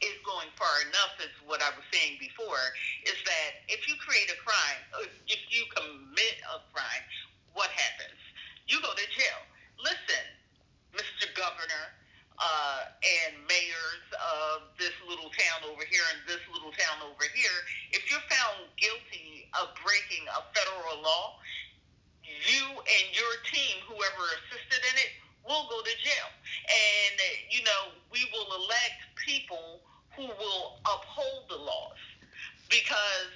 is 0.00 0.16
going 0.24 0.48
far 0.56 0.72
enough. 0.88 1.12
Is 1.20 1.36
what 1.44 1.60
I 1.60 1.68
was 1.76 1.84
saying 1.92 2.16
before. 2.16 2.64
Is 3.04 3.20
that 3.28 3.68
if 3.68 3.84
you 3.84 4.00
create 4.00 4.32
a 4.32 4.38
crime, 4.40 4.80
if 5.04 5.12
if 5.28 5.42
you 5.52 5.68
commit 5.76 6.40
a 6.48 6.64
crime, 6.72 7.04
what 7.52 7.68
happens? 7.68 8.16
You 8.64 8.80
go 8.80 8.96
to 8.96 9.06
jail. 9.12 9.40
Listen, 9.76 10.24
Mr. 10.96 11.28
Governor 11.36 11.92
uh, 12.40 12.88
and 13.04 13.38
mayors 13.46 14.06
of 14.16 14.72
this 14.80 14.94
little 15.06 15.30
town 15.30 15.68
over 15.68 15.84
here 15.86 16.02
and 16.16 16.24
this 16.26 16.42
little 16.50 16.72
town 16.72 17.04
over 17.04 17.28
here, 17.30 17.58
if 17.92 18.08
you're 18.10 18.24
found 18.26 18.66
guilty 18.80 19.46
of 19.60 19.70
breaking 19.84 20.24
a 20.32 20.40
federal 20.56 20.98
law, 21.04 21.38
you 22.24 22.64
and 22.72 23.06
your 23.12 23.34
team, 23.52 23.84
whoever 23.86 24.24
assisted 24.40 24.82
in 24.82 24.96
it, 24.98 25.12
will 25.44 25.68
go 25.68 25.78
to 25.84 25.94
jail. 26.00 26.28
And, 26.64 27.14
uh, 27.20 27.26
you 27.52 27.62
know, 27.62 27.92
we 28.10 28.24
will 28.32 28.48
elect 28.64 29.04
people 29.20 29.80
who 30.16 30.26
will 30.26 30.80
uphold 30.88 31.48
the 31.48 31.60
laws. 31.60 32.00
Because 32.70 33.32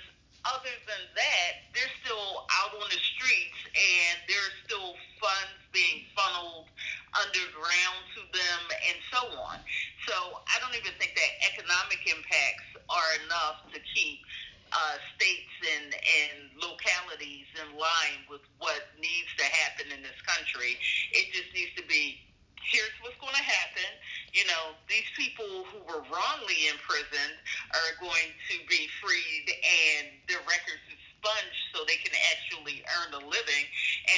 other 0.47 0.73
than 0.89 1.05
that, 1.15 1.69
they're 1.75 1.93
still 2.03 2.49
out 2.49 2.73
on 2.73 2.89
the 2.89 3.03
streets 3.15 3.61
and 3.77 4.17
there's 4.25 4.57
still 4.65 4.97
funds 5.21 5.61
being 5.75 6.09
funneled 6.17 6.71
underground 7.13 8.03
to 8.17 8.23
them 8.33 8.61
and 8.89 8.97
so 9.13 9.23
on. 9.45 9.59
So 10.07 10.41
I 10.49 10.57
don't 10.63 10.73
even 10.73 10.95
think 10.97 11.13
that 11.19 11.33
economic 11.53 12.01
impacts 12.09 12.69
are 12.89 13.11
enough 13.27 13.69
to 13.75 13.79
keep 13.93 14.25
uh, 14.73 14.97
states 15.17 15.53
and, 15.65 15.93
and 15.93 16.37
localities 16.61 17.49
in 17.57 17.69
line 17.77 18.21
with 18.29 18.45
what 18.61 18.89
needs 19.01 19.31
to 19.41 19.45
happen 19.45 19.93
in 19.93 20.01
this 20.05 20.19
country. 20.25 20.77
It 21.13 21.33
just 21.33 21.53
needs 21.53 21.73
to 21.77 21.85
be 21.89 22.21
here's 22.69 22.93
what's 23.01 23.17
going 23.17 23.33
to 23.33 23.45
happen. 23.49 23.89
You 24.37 24.45
know, 24.59 24.75
these 24.91 25.07
people 25.15 25.63
who 25.71 25.79
were 25.87 26.03
wrongly 26.11 26.59
imprisoned 26.67 27.39
are 27.71 27.93
going 28.03 28.31
to 28.51 28.57
be 28.67 28.91
freed 28.99 29.47
and 29.47 30.11
their 30.27 30.43
records 30.51 30.83
expunged 30.91 31.63
so 31.71 31.87
they 31.87 31.99
can 32.03 32.15
actually 32.35 32.83
earn 32.99 33.15
a 33.15 33.23
living. 33.23 33.65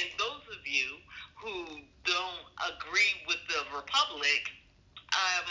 And 0.01 0.09
those 0.17 0.41
of 0.49 0.61
you 0.65 0.97
who 1.37 1.85
don't 2.05 2.45
agree 2.73 3.13
with 3.29 3.41
the 3.49 3.61
republic, 3.69 4.49
um, 5.13 5.49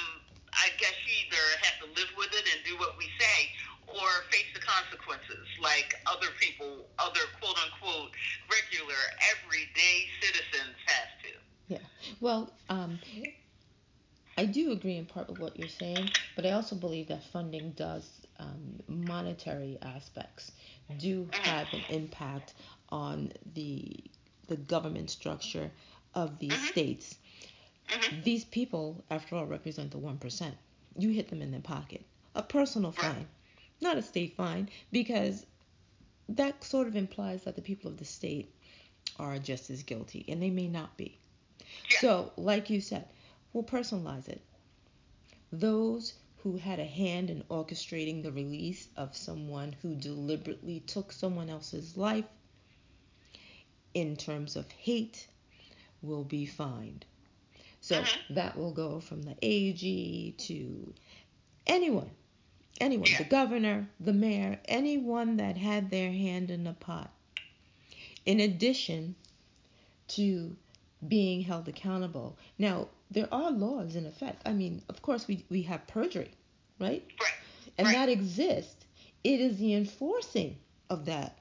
I 0.51 0.75
guess 0.83 0.95
you 1.07 1.15
either 1.31 1.45
have 1.63 1.77
to 1.87 1.89
live 1.95 2.11
with 2.19 2.35
it 2.35 2.45
and 2.51 2.59
do 2.67 2.75
what 2.83 2.99
we 2.99 3.07
say 3.19 3.39
or 3.87 4.11
face 4.31 4.51
the 4.55 4.63
consequences 4.63 5.47
like 5.63 5.95
other 6.07 6.31
people, 6.39 6.87
other 6.99 7.27
quote 7.39 7.59
unquote 7.59 8.11
regular 8.51 9.03
everyday 9.35 10.11
citizens 10.23 10.79
have 10.87 11.11
to. 11.27 11.33
Yeah. 11.71 11.87
Well, 12.21 12.51
um, 12.69 12.99
I 14.41 14.47
do 14.47 14.73
agree 14.73 14.97
in 14.97 15.05
part 15.05 15.29
with 15.29 15.39
what 15.39 15.59
you're 15.59 15.69
saying, 15.69 16.15
but 16.35 16.47
I 16.47 16.53
also 16.53 16.75
believe 16.75 17.09
that 17.09 17.23
funding 17.23 17.73
does, 17.73 18.27
um, 18.39 18.81
monetary 18.89 19.79
aspects 19.83 20.53
do 20.97 21.29
have 21.45 21.73
an 21.75 21.85
impact 21.91 22.55
on 22.89 23.33
the 23.55 24.03
the 24.49 24.57
government 24.57 25.11
structure 25.11 25.71
of 26.15 26.39
these 26.39 26.55
Mhm. 26.55 26.69
states. 26.73 27.19
Mhm. 27.91 28.25
These 28.25 28.45
people, 28.47 29.05
after 29.11 29.37
all, 29.37 29.47
represent 29.47 29.91
the 29.91 29.99
one 29.99 30.19
percent. 30.19 30.57
You 30.99 31.11
hit 31.11 31.29
them 31.29 31.43
in 31.43 31.51
their 31.51 31.61
pocket. 31.61 32.03
A 32.35 32.43
personal 32.43 32.93
fine, 32.93 33.29
not 33.83 33.99
a 33.99 34.03
state 34.03 34.35
fine, 34.37 34.71
because 34.91 35.45
that 36.31 36.65
sort 36.65 36.89
of 36.89 36.97
implies 36.97 37.45
that 37.45 37.57
the 37.57 37.63
people 37.63 37.91
of 37.91 37.99
the 37.99 38.07
state 38.07 38.55
are 39.19 39.39
just 39.39 39.69
as 39.69 39.83
guilty, 39.83 40.25
and 40.29 40.43
they 40.43 40.51
may 40.51 40.67
not 40.67 40.97
be. 40.97 41.19
Yeah. 41.91 41.99
So, 42.01 42.33
like 42.37 42.71
you 42.71 42.81
said, 42.81 43.07
we'll 43.53 43.65
personalize 43.65 44.29
it. 44.29 44.43
Those 45.53 46.15
who 46.43 46.57
had 46.57 46.79
a 46.79 46.85
hand 46.85 47.29
in 47.31 47.43
orchestrating 47.51 48.23
the 48.23 48.33
release 48.33 48.89
of 48.97 49.17
someone 49.17 49.77
who 49.83 49.95
deliberately 49.95 50.81
took 50.81 51.13
someone 51.13 51.51
else's 51.51 51.97
life 51.97 52.25
in 53.95 54.17
terms 54.17 54.57
of 54.57 54.71
hate 54.71 55.27
will 56.03 56.25
be 56.25 56.47
fined. 56.47 57.05
So 57.81 58.03
Mhm. 58.03 58.19
that 58.31 58.57
will 58.57 58.73
go 58.73 59.01
from 59.01 59.23
the 59.23 59.37
AG 59.43 60.33
to 60.39 60.95
anyone, 61.67 62.11
anyone, 62.81 63.09
Yeah. 63.11 63.19
the 63.19 63.25
governor, 63.25 63.91
the 63.99 64.13
mayor, 64.13 64.61
anyone 64.67 65.37
that 65.39 65.57
had 65.57 65.91
their 65.91 66.13
hand 66.13 66.51
in 66.51 66.65
the 66.65 66.75
pot. 66.75 67.13
In 68.25 68.41
addition 68.41 69.17
to 70.09 70.57
being 71.07 71.43
held 71.43 71.69
accountable. 71.69 72.39
Now, 72.59 72.89
there 73.11 73.29
are 73.33 73.51
laws 73.51 73.97
in 73.97 74.07
effect. 74.07 74.43
I 74.47 74.53
mean, 74.53 74.83
of 74.89 75.03
course, 75.03 75.27
we, 75.27 75.45
we 75.51 75.63
have 75.63 75.87
perjury, 75.87 76.31
right? 76.79 77.05
Right. 77.21 77.33
And 77.79 77.87
Right. 77.87 77.95
that 77.97 78.09
exists. 78.09 78.85
It 79.25 79.41
is 79.41 79.59
the 79.59 79.75
enforcing 79.75 80.59
of 80.89 81.05
that 81.07 81.39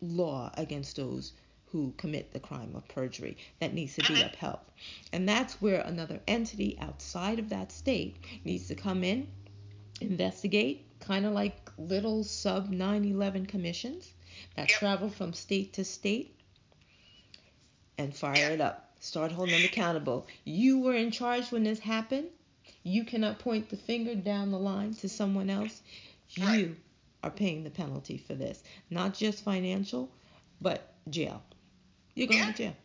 law 0.00 0.52
against 0.56 0.96
those 0.96 1.32
who 1.66 1.92
commit 1.96 2.32
the 2.32 2.40
crime 2.40 2.74
of 2.76 2.86
perjury 2.88 3.36
that 3.60 3.74
needs 3.74 3.94
to 3.96 4.02
be 4.02 4.18
Mhm. 4.20 4.26
upheld. 4.32 4.60
And 5.12 5.28
that's 5.28 5.60
where 5.60 5.80
another 5.80 6.20
entity 6.28 6.78
outside 6.78 7.38
of 7.38 7.48
that 7.48 7.72
state 7.72 8.16
needs 8.44 8.68
to 8.68 8.74
come 8.74 9.02
in, 9.02 9.26
investigate, 10.00 10.86
kind 11.00 11.26
of 11.26 11.32
like 11.32 11.70
little 11.78 12.22
sub 12.24 12.70
9 12.70 13.04
11 13.04 13.46
commissions 13.46 14.12
that 14.54 14.68
Yep. 14.68 14.78
travel 14.78 15.08
from 15.10 15.32
state 15.32 15.72
to 15.74 15.84
state 15.84 16.38
and 17.98 18.14
fire 18.14 18.34
Yeah. 18.36 18.50
it 18.50 18.60
up. 18.60 18.85
Start 19.06 19.30
holding 19.30 19.52
them 19.52 19.64
accountable. 19.64 20.26
You 20.44 20.80
were 20.80 20.96
in 20.96 21.12
charge 21.12 21.52
when 21.52 21.62
this 21.62 21.78
happened. 21.78 22.26
You 22.82 23.04
cannot 23.04 23.38
point 23.38 23.68
the 23.68 23.76
finger 23.76 24.16
down 24.16 24.50
the 24.50 24.58
line 24.58 24.94
to 24.94 25.08
someone 25.08 25.48
else. 25.48 25.80
You 26.30 26.74
are 27.22 27.30
paying 27.30 27.62
the 27.62 27.70
penalty 27.70 28.18
for 28.18 28.34
this. 28.34 28.64
Not 28.90 29.14
just 29.14 29.44
financial, 29.44 30.10
but 30.60 30.92
jail. 31.08 31.40
You're 32.16 32.26
going 32.26 32.40
Yeah. 32.40 32.50
to 32.50 32.52
jail. 32.52 32.76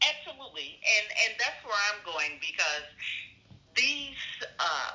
Absolutely, 0.00 0.78
and 0.96 1.06
and 1.26 1.40
that's 1.40 1.64
where 1.64 1.74
I'm 1.90 2.04
going 2.04 2.38
because 2.38 2.86
these 3.74 4.14
uh, 4.60 4.92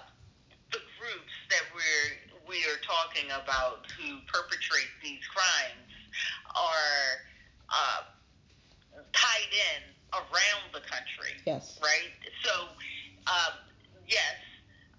the 0.71 0.79
groups 0.97 1.33
that 1.49 1.63
we're 1.75 2.47
we 2.47 2.63
are 2.71 2.79
talking 2.87 3.29
about 3.31 3.85
who 3.99 4.19
perpetrate 4.31 4.87
these 5.03 5.25
crimes 5.27 5.91
are 6.55 7.25
uh, 7.67 8.03
tied 9.11 9.51
in 9.75 9.98
around 10.13 10.63
the 10.73 10.81
country, 10.81 11.37
Yes. 11.45 11.79
right? 11.81 12.11
So, 12.43 12.69
um, 13.27 13.53
yes, 14.07 14.37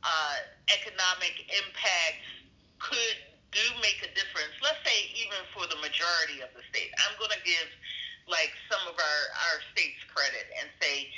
uh, 0.02 0.36
economic 0.70 1.34
impacts 1.50 2.30
could 2.78 3.18
do 3.52 3.64
make 3.82 3.98
a 4.06 4.10
difference. 4.14 4.54
Let's 4.62 4.78
say 4.86 5.10
even 5.18 5.42
for 5.50 5.66
the 5.66 5.76
majority 5.82 6.40
of 6.40 6.54
the 6.54 6.62
states. 6.70 6.94
I'm 7.02 7.18
going 7.18 7.34
to 7.34 7.42
give 7.42 7.66
like 8.30 8.54
some 8.70 8.80
of 8.86 8.94
our 8.94 9.22
our 9.50 9.58
states 9.74 9.98
credit 10.06 10.46
and 10.62 10.70
say 10.78 11.10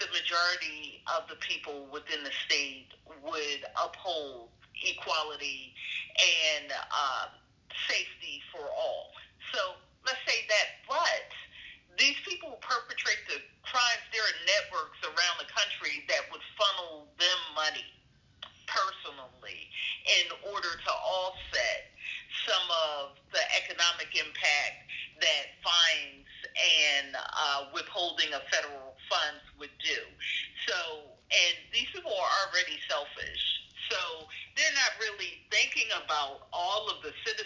the 0.00 0.08
majority 0.12 1.04
of 1.12 1.28
the 1.28 1.36
people 1.36 1.88
within 1.92 2.24
the 2.24 2.32
state 2.48 2.88
would 3.24 3.62
uphold 3.76 4.48
equality 4.84 5.72
and 6.16 6.72
uh, 6.72 7.32
safety 7.88 8.40
for 8.52 8.64
all. 8.64 9.12
So 9.52 9.76
let's 10.04 10.20
say 10.28 10.44
that, 10.48 10.84
but 10.88 11.28
these 11.98 12.16
people 12.28 12.58
perpetrate 12.60 13.20
the 13.28 13.40
crimes, 13.64 14.04
there 14.12 14.22
are 14.22 14.38
networks 14.44 15.00
around 15.04 15.36
the 15.40 15.48
country 15.48 16.04
that 16.08 16.28
would 16.30 16.44
funnel 16.56 17.08
them 17.18 17.40
money 17.56 17.84
personally 18.68 19.70
in 20.20 20.26
order 20.52 20.68
to 20.68 20.92
offset 20.92 21.90
some 22.44 22.66
of 22.92 23.16
the 23.32 23.42
economic 23.64 24.12
impact 24.14 24.86
that 25.20 25.56
fines 25.64 26.28
and 26.56 27.16
uh, 27.16 27.72
withholding 27.72 28.30
of 28.34 28.42
federal 28.52 28.94
funds 29.08 29.42
would 29.58 29.72
do. 29.80 30.00
So, 30.68 31.10
and 31.32 31.54
these 31.72 31.88
people 31.94 32.12
are 32.12 32.32
already 32.46 32.76
selfish. 32.86 33.44
So 33.90 34.26
they're 34.58 34.76
not 34.76 34.98
really 34.98 35.46
thinking 35.50 35.86
about 35.94 36.50
all 36.52 36.90
of 36.90 37.02
the 37.02 37.14
citizens 37.22 37.45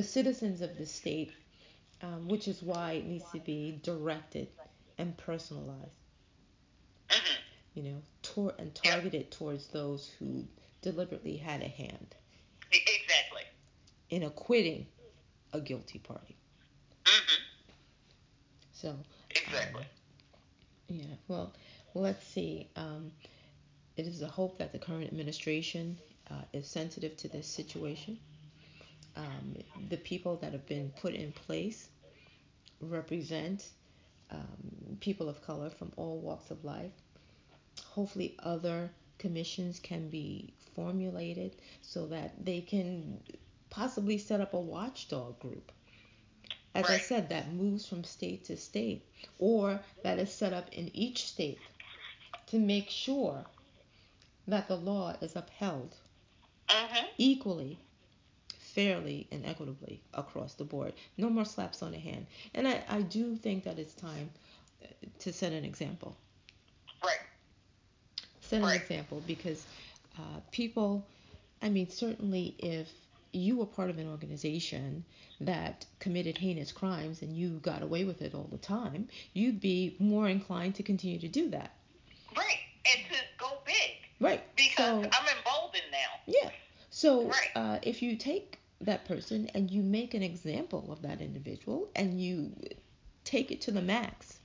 the 0.00 0.06
citizens 0.06 0.62
of 0.62 0.78
the 0.78 0.86
state, 0.86 1.30
um, 2.00 2.26
which 2.26 2.48
is 2.48 2.62
why 2.62 2.92
it 2.92 3.04
needs 3.04 3.30
to 3.32 3.38
be 3.38 3.78
directed 3.82 4.48
and 4.96 5.14
personalized. 5.18 5.90
Mm-hmm. 7.10 7.40
You 7.74 7.82
know, 7.82 8.02
tor- 8.22 8.54
and 8.58 8.74
targeted 8.74 9.26
yeah. 9.30 9.36
towards 9.38 9.66
those 9.66 10.10
who 10.18 10.46
deliberately 10.80 11.36
had 11.36 11.60
a 11.60 11.68
hand. 11.68 12.16
Exactly. 12.72 13.42
In 14.08 14.22
acquitting 14.22 14.86
a 15.52 15.60
guilty 15.60 15.98
party. 15.98 16.34
Mm-hmm. 17.04 17.42
So. 18.72 18.96
Exactly. 19.28 19.82
Um, 19.82 20.96
yeah. 20.96 21.14
Well, 21.28 21.52
let's 21.92 22.26
see. 22.26 22.70
Um, 22.74 23.12
it 23.98 24.06
is 24.06 24.22
a 24.22 24.28
hope 24.28 24.60
that 24.60 24.72
the 24.72 24.78
current 24.78 25.08
administration 25.08 25.98
uh, 26.30 26.40
is 26.54 26.66
sensitive 26.66 27.18
to 27.18 27.28
this 27.28 27.46
situation. 27.46 28.18
Um, 29.16 29.56
the 29.88 29.96
people 29.96 30.36
that 30.36 30.52
have 30.52 30.66
been 30.66 30.92
put 31.00 31.14
in 31.14 31.32
place 31.32 31.88
represent 32.80 33.68
um, 34.30 34.96
people 35.00 35.28
of 35.28 35.42
color 35.42 35.70
from 35.70 35.92
all 35.96 36.20
walks 36.20 36.50
of 36.50 36.64
life. 36.64 36.92
Hopefully, 37.84 38.36
other 38.42 38.90
commissions 39.18 39.78
can 39.78 40.08
be 40.08 40.52
formulated 40.74 41.56
so 41.82 42.06
that 42.06 42.44
they 42.44 42.60
can 42.60 43.20
possibly 43.68 44.18
set 44.18 44.40
up 44.40 44.54
a 44.54 44.60
watchdog 44.60 45.38
group. 45.40 45.72
As 46.74 46.88
right. 46.88 46.94
I 46.94 46.98
said, 46.98 47.28
that 47.30 47.52
moves 47.52 47.86
from 47.86 48.04
state 48.04 48.44
to 48.44 48.56
state, 48.56 49.04
or 49.38 49.80
that 50.02 50.18
is 50.18 50.32
set 50.32 50.52
up 50.52 50.72
in 50.72 50.90
each 50.94 51.26
state 51.26 51.58
to 52.46 52.58
make 52.58 52.88
sure 52.88 53.44
that 54.46 54.68
the 54.68 54.76
law 54.76 55.16
is 55.20 55.34
upheld 55.36 55.94
uh-huh. 56.68 57.06
equally, 57.18 57.78
fairly, 58.70 59.26
and 59.30 59.44
equitably 59.44 60.00
across 60.14 60.54
the 60.54 60.64
board. 60.64 60.92
No 61.16 61.28
more 61.28 61.44
slaps 61.44 61.82
on 61.82 61.92
the 61.92 61.98
hand. 61.98 62.26
And 62.54 62.66
I, 62.66 62.82
I 62.88 63.02
do 63.02 63.36
think 63.36 63.64
that 63.64 63.78
it's 63.78 63.94
time 63.94 64.30
to 65.20 65.32
set 65.32 65.52
an 65.52 65.64
example. 65.64 66.16
Right. 67.02 67.18
Set 68.40 68.62
an 68.62 68.68
example 68.68 69.22
because 69.26 69.64
uh, 70.18 70.40
people, 70.50 71.04
I 71.62 71.68
mean, 71.68 71.88
certainly 71.88 72.54
if 72.58 72.88
you 73.32 73.56
were 73.56 73.66
part 73.66 73.90
of 73.90 73.98
an 73.98 74.08
organization 74.08 75.04
that 75.40 75.86
committed 75.98 76.36
heinous 76.36 76.72
crimes 76.72 77.22
and 77.22 77.36
you 77.36 77.50
got 77.62 77.82
away 77.82 78.04
with 78.04 78.22
it 78.22 78.34
all 78.34 78.48
the 78.50 78.58
time, 78.58 79.08
you'd 79.32 79.60
be 79.60 79.96
more 79.98 80.28
inclined 80.28 80.74
to 80.76 80.82
continue 80.82 81.18
to 81.18 81.28
do 81.28 81.48
that. 81.50 81.72
Right. 82.36 82.58
And 82.86 83.04
to 83.10 83.18
go 83.38 83.58
big. 83.64 83.74
Right. 84.20 84.42
Because 84.56 84.76
so, 84.76 84.96
I'm 84.96 85.36
emboldened 85.36 85.84
now. 85.90 85.98
Yeah. 86.26 86.50
So 86.90 87.26
right. 87.26 87.48
uh, 87.54 87.78
if 87.82 88.02
you 88.02 88.16
take 88.16 88.58
that 88.80 89.04
person 89.04 89.50
and 89.54 89.70
you 89.70 89.82
make 89.82 90.14
an 90.14 90.22
example 90.22 90.90
of 90.90 91.02
that 91.02 91.20
individual 91.20 91.88
and 91.94 92.20
you 92.20 92.52
take 93.24 93.50
it 93.50 93.60
to 93.62 93.70
the 93.70 93.82
max, 93.82 94.38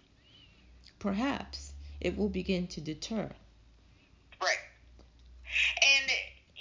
perhaps 1.00 1.74
it 2.02 2.18
will 2.18 2.30
begin 2.30 2.68
to 2.68 2.82
deter. 2.82 3.30
Right. 4.42 4.58
And 5.82 6.12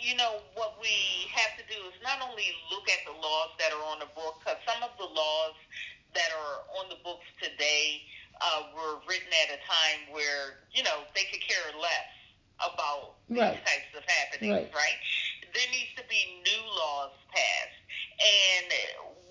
you 0.05 0.15
know, 0.17 0.45
what 0.53 0.77
we 0.77 1.25
have 1.33 1.57
to 1.57 1.65
do 1.65 1.81
is 1.89 1.97
not 2.05 2.21
only 2.21 2.45
look 2.69 2.85
at 2.93 3.01
the 3.09 3.17
laws 3.17 3.57
that 3.57 3.73
are 3.73 3.85
on 3.89 4.05
the 4.05 4.11
book, 4.13 4.37
because 4.45 4.61
some 4.69 4.85
of 4.85 4.93
the 5.01 5.09
laws 5.09 5.57
that 6.13 6.29
are 6.29 6.69
on 6.77 6.93
the 6.93 7.01
books 7.01 7.25
today 7.41 8.05
uh, 8.45 8.69
were 8.77 9.01
written 9.09 9.33
at 9.49 9.57
a 9.57 9.61
time 9.65 10.13
where, 10.13 10.61
you 10.77 10.85
know, 10.85 11.09
they 11.17 11.25
could 11.33 11.41
care 11.41 11.73
less 11.81 12.13
about 12.61 13.17
right. 13.33 13.57
these 13.57 13.65
types 13.65 13.91
of 13.97 14.05
happenings, 14.05 14.69
right. 14.69 14.77
right? 14.77 15.01
There 15.57 15.69
needs 15.73 15.97
to 15.97 16.05
be 16.05 16.45
new 16.45 16.63
laws 16.69 17.17
passed. 17.33 17.81
And 18.21 18.69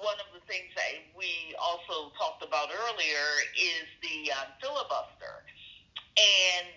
one 0.02 0.18
of 0.26 0.34
the 0.34 0.42
things 0.50 0.74
that 0.74 1.06
we 1.14 1.54
also 1.62 2.12
talked 2.18 2.42
about 2.42 2.74
earlier 2.74 3.26
is 3.54 3.86
the 4.02 4.34
um, 4.34 4.50
filibuster. 4.58 5.46
And, 6.18 6.74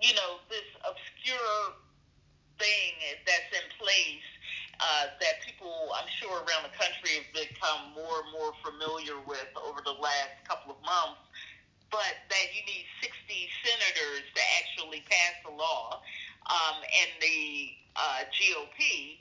you 0.00 0.12
know, 0.30 0.38
this 0.46 0.66
obscure 0.86 1.74
thing 2.58 2.92
that's 3.26 3.50
in 3.50 3.66
place 3.82 4.28
uh, 4.78 5.12
that 5.18 5.42
people, 5.44 5.90
I'm 5.92 6.08
sure, 6.22 6.40
around 6.46 6.70
the 6.70 6.74
country 6.78 7.18
have 7.18 7.30
become 7.34 7.92
more 7.92 8.22
and 8.22 8.30
more 8.32 8.52
familiar 8.62 9.18
with 9.26 9.50
over 9.58 9.82
the 9.82 9.96
last 9.98 10.40
couple 10.46 10.78
of 10.78 10.80
months. 10.86 11.20
But 11.90 12.22
that 12.30 12.46
you 12.54 12.62
need 12.70 12.86
60 13.02 13.10
senators 13.66 14.22
to 14.22 14.42
actually 14.62 15.02
pass 15.10 15.42
the 15.42 15.50
law, 15.50 15.98
um, 16.46 16.78
and 16.86 17.10
the 17.18 17.74
uh, 17.98 18.22
GOP 18.30 19.18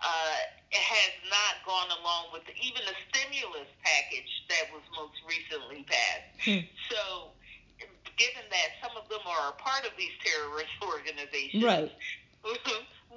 uh, 0.00 0.40
has 0.72 1.12
not 1.28 1.60
gone 1.68 1.92
along 2.00 2.32
with 2.32 2.48
the, 2.48 2.56
even 2.56 2.80
the 2.88 2.96
stimulus 3.12 3.68
package 3.84 4.32
that 4.48 4.72
was 4.72 4.80
most 4.96 5.20
recently 5.28 5.84
passed. 5.84 6.32
Hmm. 6.40 6.64
So, 6.88 7.36
given 8.18 8.44
that 8.50 8.68
some 8.82 8.98
of 8.98 9.06
them 9.08 9.22
are 9.24 9.54
a 9.54 9.56
part 9.62 9.86
of 9.86 9.94
these 9.94 10.12
terrorist 10.20 10.74
organizations, 10.82 11.47
right 11.62 11.92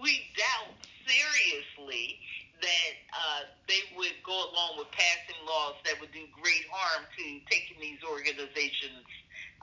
we 0.01 0.21
doubt 0.35 0.75
seriously 1.05 2.17
that 2.61 2.93
uh, 3.13 3.41
they 3.67 3.81
would 3.97 4.13
go 4.25 4.33
along 4.33 4.77
with 4.77 4.87
passing 4.91 5.39
laws 5.47 5.75
that 5.85 5.99
would 5.99 6.11
do 6.11 6.25
great 6.41 6.65
harm 6.71 7.05
to 7.17 7.23
taking 7.49 7.79
these 7.79 7.99
organizations 8.09 9.05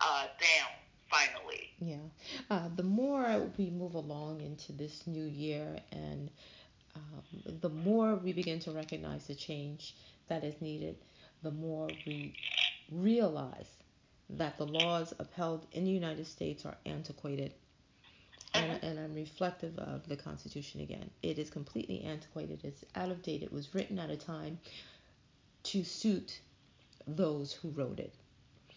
uh, 0.01 0.27
down 0.38 0.73
finally. 1.11 1.71
Yeah. 1.79 1.97
Uh, 2.51 2.69
the 2.77 2.83
more 2.83 3.51
we 3.57 3.71
move 3.71 3.95
along 3.95 4.41
into 4.41 4.73
this 4.73 5.07
new 5.07 5.25
year 5.25 5.79
and 5.93 6.31
um, 6.97 7.59
the 7.61 7.69
more 7.69 8.17
we 8.17 8.33
begin 8.33 8.59
to 8.61 8.73
recognize 8.73 9.27
the 9.27 9.35
change 9.35 9.95
that 10.29 10.45
is 10.45 10.61
needed, 10.61 10.97
the 11.43 11.51
more 11.51 11.88
we 12.07 12.35
realize 12.91 13.69
that 14.31 14.59
the 14.59 14.67
laws 14.67 15.14
upheld 15.19 15.67
in 15.73 15.85
the 15.85 15.91
United 15.91 16.27
States 16.27 16.67
are 16.67 16.77
antiquated 16.85 17.55
and, 18.59 18.85
and 18.85 18.99
I'm 18.99 19.14
reflective 19.14 19.79
of 19.79 20.09
the 20.09 20.16
Constitution 20.16 20.81
again. 20.81 21.11
It 21.23 21.38
is 21.38 21.51
completely 21.51 22.03
antiquated, 22.03 22.61
it's 22.64 22.85
out 22.94 23.11
of 23.11 23.23
date, 23.23 23.42
it 23.42 23.53
was 23.53 23.75
written 23.75 23.99
at 23.99 24.11
a 24.11 24.16
time 24.16 24.59
to 25.64 25.85
suit 25.85 26.40
those 27.07 27.53
who 27.53 27.71
wrote 27.71 27.99
it. 28.01 28.14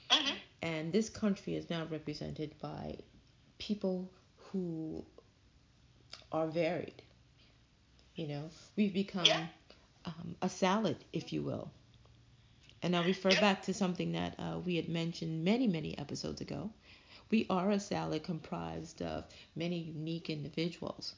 Mm-hmm. 0.09 0.35
And 0.63 0.91
this 0.91 1.09
country 1.09 1.55
is 1.55 1.69
now 1.69 1.87
represented 1.89 2.53
by 2.61 2.97
people 3.57 4.09
who 4.51 5.03
are 6.31 6.47
varied. 6.47 7.01
You 8.15 8.27
know, 8.27 8.49
we've 8.75 8.93
become 8.93 9.25
yeah. 9.25 9.45
um, 10.05 10.35
a 10.41 10.49
salad, 10.49 10.97
if 11.13 11.33
you 11.33 11.41
will. 11.41 11.71
And 12.83 12.95
I'll 12.95 13.03
refer 13.03 13.29
back 13.31 13.63
to 13.63 13.73
something 13.73 14.13
that 14.13 14.35
uh, 14.39 14.59
we 14.59 14.75
had 14.75 14.89
mentioned 14.89 15.43
many, 15.43 15.67
many 15.67 15.97
episodes 15.97 16.41
ago 16.41 16.71
we 17.31 17.47
are 17.49 17.71
a 17.71 17.79
salad 17.79 18.23
comprised 18.23 19.01
of 19.01 19.23
many 19.55 19.79
unique 19.79 20.29
individuals. 20.29 21.15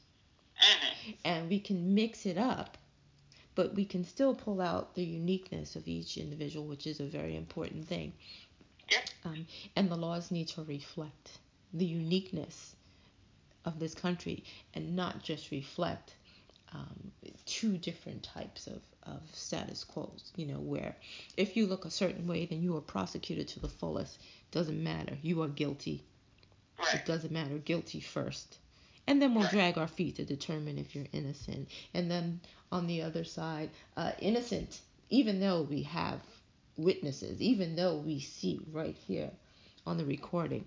Mm-hmm. 0.58 1.10
And 1.24 1.50
we 1.50 1.60
can 1.60 1.94
mix 1.94 2.24
it 2.24 2.38
up, 2.38 2.78
but 3.54 3.74
we 3.74 3.84
can 3.84 4.04
still 4.04 4.34
pull 4.34 4.60
out 4.60 4.94
the 4.94 5.04
uniqueness 5.04 5.76
of 5.76 5.86
each 5.86 6.16
individual, 6.16 6.66
which 6.66 6.86
is 6.86 7.00
a 7.00 7.04
very 7.04 7.36
important 7.36 7.86
thing. 7.86 8.12
Yep. 8.90 9.08
Um, 9.24 9.46
and 9.76 9.90
the 9.90 9.96
laws 9.96 10.30
need 10.30 10.48
to 10.48 10.62
reflect 10.62 11.38
the 11.72 11.84
uniqueness 11.84 12.76
of 13.64 13.78
this 13.78 13.94
country 13.94 14.44
and 14.74 14.94
not 14.94 15.22
just 15.22 15.50
reflect 15.50 16.14
um, 16.74 17.12
two 17.46 17.78
different 17.78 18.22
types 18.22 18.66
of, 18.66 18.80
of 19.04 19.20
status 19.32 19.84
quos, 19.84 20.32
you 20.36 20.46
know, 20.46 20.58
where 20.58 20.96
if 21.36 21.56
you 21.56 21.66
look 21.66 21.84
a 21.84 21.90
certain 21.90 22.26
way, 22.26 22.46
then 22.46 22.62
you 22.62 22.76
are 22.76 22.80
prosecuted 22.80 23.48
to 23.48 23.60
the 23.60 23.68
fullest. 23.68 24.18
Doesn't 24.54 24.82
matter. 24.82 25.18
You 25.20 25.42
are 25.42 25.48
guilty. 25.48 26.04
Right. 26.78 26.94
It 26.94 27.06
doesn't 27.06 27.32
matter. 27.32 27.58
Guilty 27.58 28.00
first. 28.00 28.58
And 29.08 29.20
then 29.20 29.34
we'll 29.34 29.44
right. 29.44 29.52
drag 29.52 29.78
our 29.78 29.88
feet 29.88 30.16
to 30.16 30.24
determine 30.24 30.78
if 30.78 30.94
you're 30.94 31.06
innocent. 31.12 31.68
And 31.92 32.08
then 32.08 32.40
on 32.70 32.86
the 32.86 33.02
other 33.02 33.24
side, 33.24 33.70
uh, 33.96 34.12
innocent 34.20 34.80
even 35.10 35.40
though 35.40 35.62
we 35.62 35.82
have 35.82 36.20
witnesses, 36.76 37.40
even 37.40 37.74
though 37.76 37.96
we 37.96 38.20
see 38.20 38.60
right 38.72 38.96
here 39.06 39.30
on 39.86 39.98
the 39.98 40.04
recording. 40.04 40.64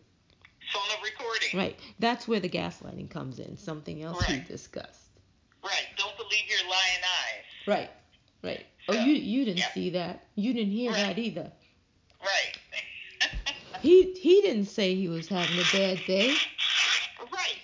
So 0.72 0.80
on 0.80 0.88
the 0.90 1.10
recording. 1.10 1.58
Right. 1.58 1.80
That's 2.00 2.28
where 2.28 2.42
the 2.42 2.50
gaslighting 2.50 3.10
comes 3.10 3.40
in. 3.40 3.58
Something 3.58 4.04
else 4.04 4.22
right. 4.22 4.42
we 4.42 4.48
discussed. 4.48 5.20
Right. 5.64 5.88
Don't 5.98 6.16
believe 6.18 6.50
your 6.50 6.70
lying 6.70 7.04
eyes. 7.24 7.68
Right. 7.68 7.92
Right. 8.44 8.66
Oh, 8.90 8.94
so, 8.94 9.00
oh, 9.00 9.04
you 9.04 9.14
you 9.14 9.46
didn't 9.46 9.60
yeah. 9.60 9.74
see 9.74 9.90
that. 9.92 10.26
You 10.36 10.54
didn't 10.54 10.72
hear 10.72 10.92
right. 10.92 11.08
that 11.08 11.20
either. 11.20 11.52
He 13.82 14.14
he 14.14 14.42
didn't 14.42 14.66
say 14.66 14.96
he 14.96 15.08
was 15.08 15.28
having 15.28 15.60
a 15.60 15.64
bad 15.72 16.00
day. 16.06 16.36
Right. 17.32 17.58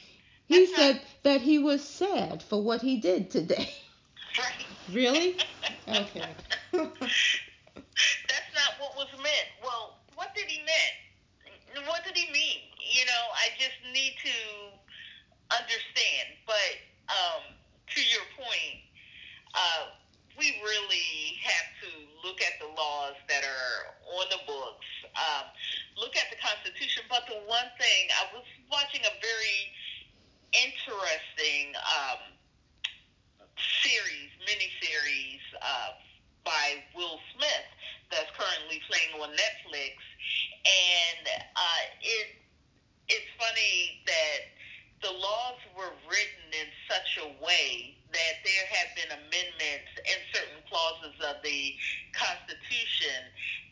He 0.45 0.65
That's 0.65 0.75
said 0.75 0.95
not... 0.95 1.03
that 1.23 1.41
he 1.41 1.57
was 1.59 1.83
sad 1.83 2.43
for 2.43 2.61
what 2.61 2.81
he 2.81 2.97
did 2.97 3.29
today. 3.31 3.69
Right. 4.37 4.65
Really? 4.91 5.37
Okay. 5.85 6.23
That's 6.71 8.51
not 8.55 8.71
what 8.79 8.95
was 8.95 9.11
meant. 9.17 9.49
Well, 9.61 9.99
what 10.15 10.33
did 10.33 10.45
he 10.47 10.59
mean? 10.59 11.85
What 11.87 12.03
did 12.05 12.15
he 12.15 12.31
mean? 12.31 12.59
You 12.79 13.05
know, 13.05 13.23
I 13.35 13.49
just 13.59 13.75
need 13.93 14.15
to 14.23 14.31
understand. 15.51 16.39
But 16.47 16.77
um, 17.09 17.43
to 17.95 18.01
your 18.01 18.23
point, 18.37 18.79
uh, 19.53 19.91
we 20.37 20.57
really 20.63 21.37
have 21.43 21.69
to 21.85 21.89
look 22.25 22.41
at 22.41 22.57
the 22.59 22.69
laws 22.73 23.17
that 23.29 23.43
are 23.43 23.93
on 24.17 24.25
the 24.29 24.41
books, 24.47 24.87
um, 25.13 25.45
look 25.97 26.15
at 26.17 26.29
the 26.29 26.39
Constitution. 26.41 27.03
But 27.09 27.27
the 27.27 27.39
one 27.45 27.69
thing, 27.77 28.01
I 28.17 28.33
was 28.33 28.45
watching 28.71 29.01
a 29.05 29.13
very 29.21 29.59
interesting 30.53 31.73
um, 31.77 32.21
series, 33.57 34.31
mini 34.45 34.69
series 34.81 35.41
uh, 35.61 35.97
by 36.45 36.81
Will 36.95 37.19
Smith 37.35 37.69
that's 38.09 38.29
currently 38.37 38.81
playing 38.89 39.13
on 39.21 39.29
Netflix, 39.33 39.97
and 40.65 41.25
uh, 41.55 41.83
it 42.01 42.41
it's 43.09 43.29
funny 43.35 44.01
that 44.07 44.39
the 45.03 45.11
laws 45.11 45.59
were 45.75 45.91
written 46.07 46.47
in 46.55 46.67
such 46.87 47.19
a 47.19 47.27
way 47.43 47.97
that 48.13 48.39
there 48.45 48.65
have 48.71 48.89
been 48.95 49.11
amendments 49.11 49.52
clauses 50.83 51.15
of 51.23 51.39
the 51.43 51.75
Constitution 52.11 53.31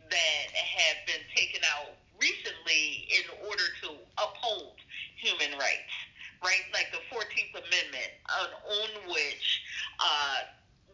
that 0.10 0.48
have 0.56 1.00
been 1.08 1.24
taken 1.36 1.62
out 1.76 1.96
recently 2.20 3.08
in 3.12 3.26
order 3.48 3.68
to 3.84 3.88
uphold 4.16 4.76
human 5.18 5.58
rights, 5.60 5.96
right? 6.44 6.64
Like 6.74 6.88
the 6.92 7.04
14th 7.12 7.52
Amendment, 7.52 8.12
on, 8.32 8.48
on 8.48 8.90
which 9.12 9.62
uh, 10.00 10.48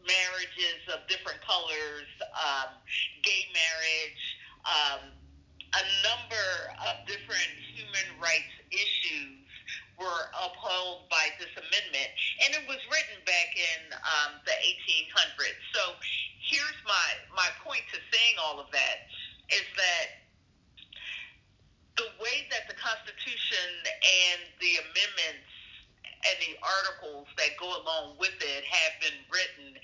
marriages 0.06 0.82
of 0.94 1.06
different 1.10 1.38
colors, 1.46 2.10
um, 2.34 2.74
gay 3.22 3.46
marriage, 3.54 4.24
um, 4.66 5.02
a 5.76 5.84
number 6.02 6.50
of 6.88 7.06
different 7.06 7.52
human 7.76 8.08
rights 8.22 8.56
issues 8.72 9.38
were 9.98 10.30
upheld 10.38 11.10
by 11.10 11.26
this 11.42 11.50
amendment, 11.58 12.10
and 12.46 12.54
it 12.54 12.64
was 12.70 12.78
written 12.88 13.18
back 13.26 13.50
in 13.58 13.82
um, 13.98 14.32
the 14.46 14.54
1800s. 14.54 15.58
So 15.74 15.98
here's 16.46 16.80
my 16.86 17.10
my 17.34 17.50
point 17.66 17.82
to 17.92 17.98
saying 18.14 18.36
all 18.38 18.62
of 18.62 18.70
that 18.72 19.10
is 19.50 19.66
that 19.76 20.08
the 21.98 22.10
way 22.22 22.46
that 22.54 22.70
the 22.70 22.78
Constitution 22.78 23.68
and 23.90 24.40
the 24.62 24.74
amendments 24.86 25.50
the 26.48 26.56
articles 26.64 27.28
that 27.36 27.60
go 27.60 27.68
along 27.68 28.16
with 28.20 28.36
it 28.40 28.64
have 28.64 28.96
been 29.04 29.20
written 29.28 29.76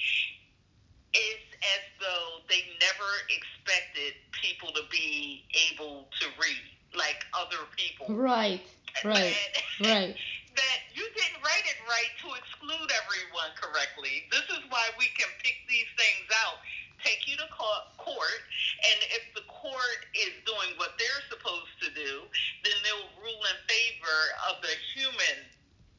is 1.13 1.43
as 1.59 1.83
though 1.99 2.39
they 2.47 2.63
never 2.79 3.11
expected 3.27 4.15
people 4.31 4.71
to 4.71 4.81
be 4.87 5.43
able 5.71 6.07
to 6.19 6.25
read 6.39 6.63
like 6.95 7.27
other 7.35 7.67
people. 7.75 8.15
Right. 8.15 8.63
Right. 9.01 9.33
That, 9.81 9.89
right. 9.89 10.13
That 10.53 10.79
you 10.93 11.01
didn't 11.01 11.41
write 11.41 11.65
it 11.65 11.81
right 11.89 12.13
to 12.21 12.37
exclude 12.37 12.93
everyone 12.93 13.49
correctly. 13.57 14.29
This 14.29 14.45
is 14.53 14.61
why 14.69 14.85
we 15.01 15.09
can 15.17 15.33
pick 15.41 15.57
these 15.65 15.89
things 15.97 16.29
out, 16.45 16.61
take 17.01 17.25
you 17.25 17.33
to 17.41 17.49
court, 17.57 18.41
and 18.85 18.99
if 19.17 19.33
the 19.33 19.41
court 19.49 20.05
is 20.13 20.29
doing 20.45 20.77
what 20.77 20.93
they're 21.01 21.25
supposed 21.25 21.73
to 21.81 21.89
do, 21.97 22.21
then 22.61 22.77
they'll 22.85 23.09
rule 23.17 23.41
in 23.49 23.57
favor 23.65 24.19
of 24.45 24.61
the 24.61 24.77
human 24.93 25.41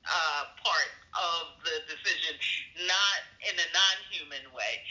uh, 0.05 0.43
part 0.61 0.93
of 1.14 1.57
the 1.64 1.77
decision, 1.88 2.37
not 2.85 3.19
in 3.45 3.55
a 3.57 3.69
non-human 3.73 4.45
way. 4.53 4.83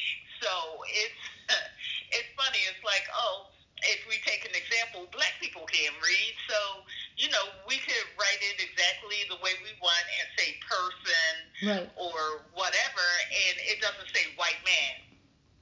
So 0.41 0.51
it's 0.89 1.23
it's 2.17 2.31
funny. 2.33 2.61
It's 2.69 2.81
like, 2.81 3.05
oh, 3.13 3.53
if 3.83 4.01
we 4.07 4.17
take 4.23 4.47
an 4.47 4.55
example, 4.55 5.05
black 5.11 5.35
people 5.43 5.67
can't 5.67 5.95
read, 5.99 6.33
so 6.49 6.87
you 7.19 7.29
know 7.29 7.45
we 7.67 7.77
could 7.83 8.07
write 8.17 8.41
it 8.41 8.57
exactly 8.57 9.27
the 9.29 9.39
way 9.43 9.53
we 9.61 9.75
want 9.83 10.05
and 10.21 10.27
say 10.39 10.57
person 10.65 11.33
right. 11.67 11.87
or 11.99 12.47
whatever, 12.55 13.07
and 13.29 13.55
it 13.69 13.77
doesn't 13.83 14.09
say 14.11 14.31
white 14.39 14.59
man. 14.65 14.95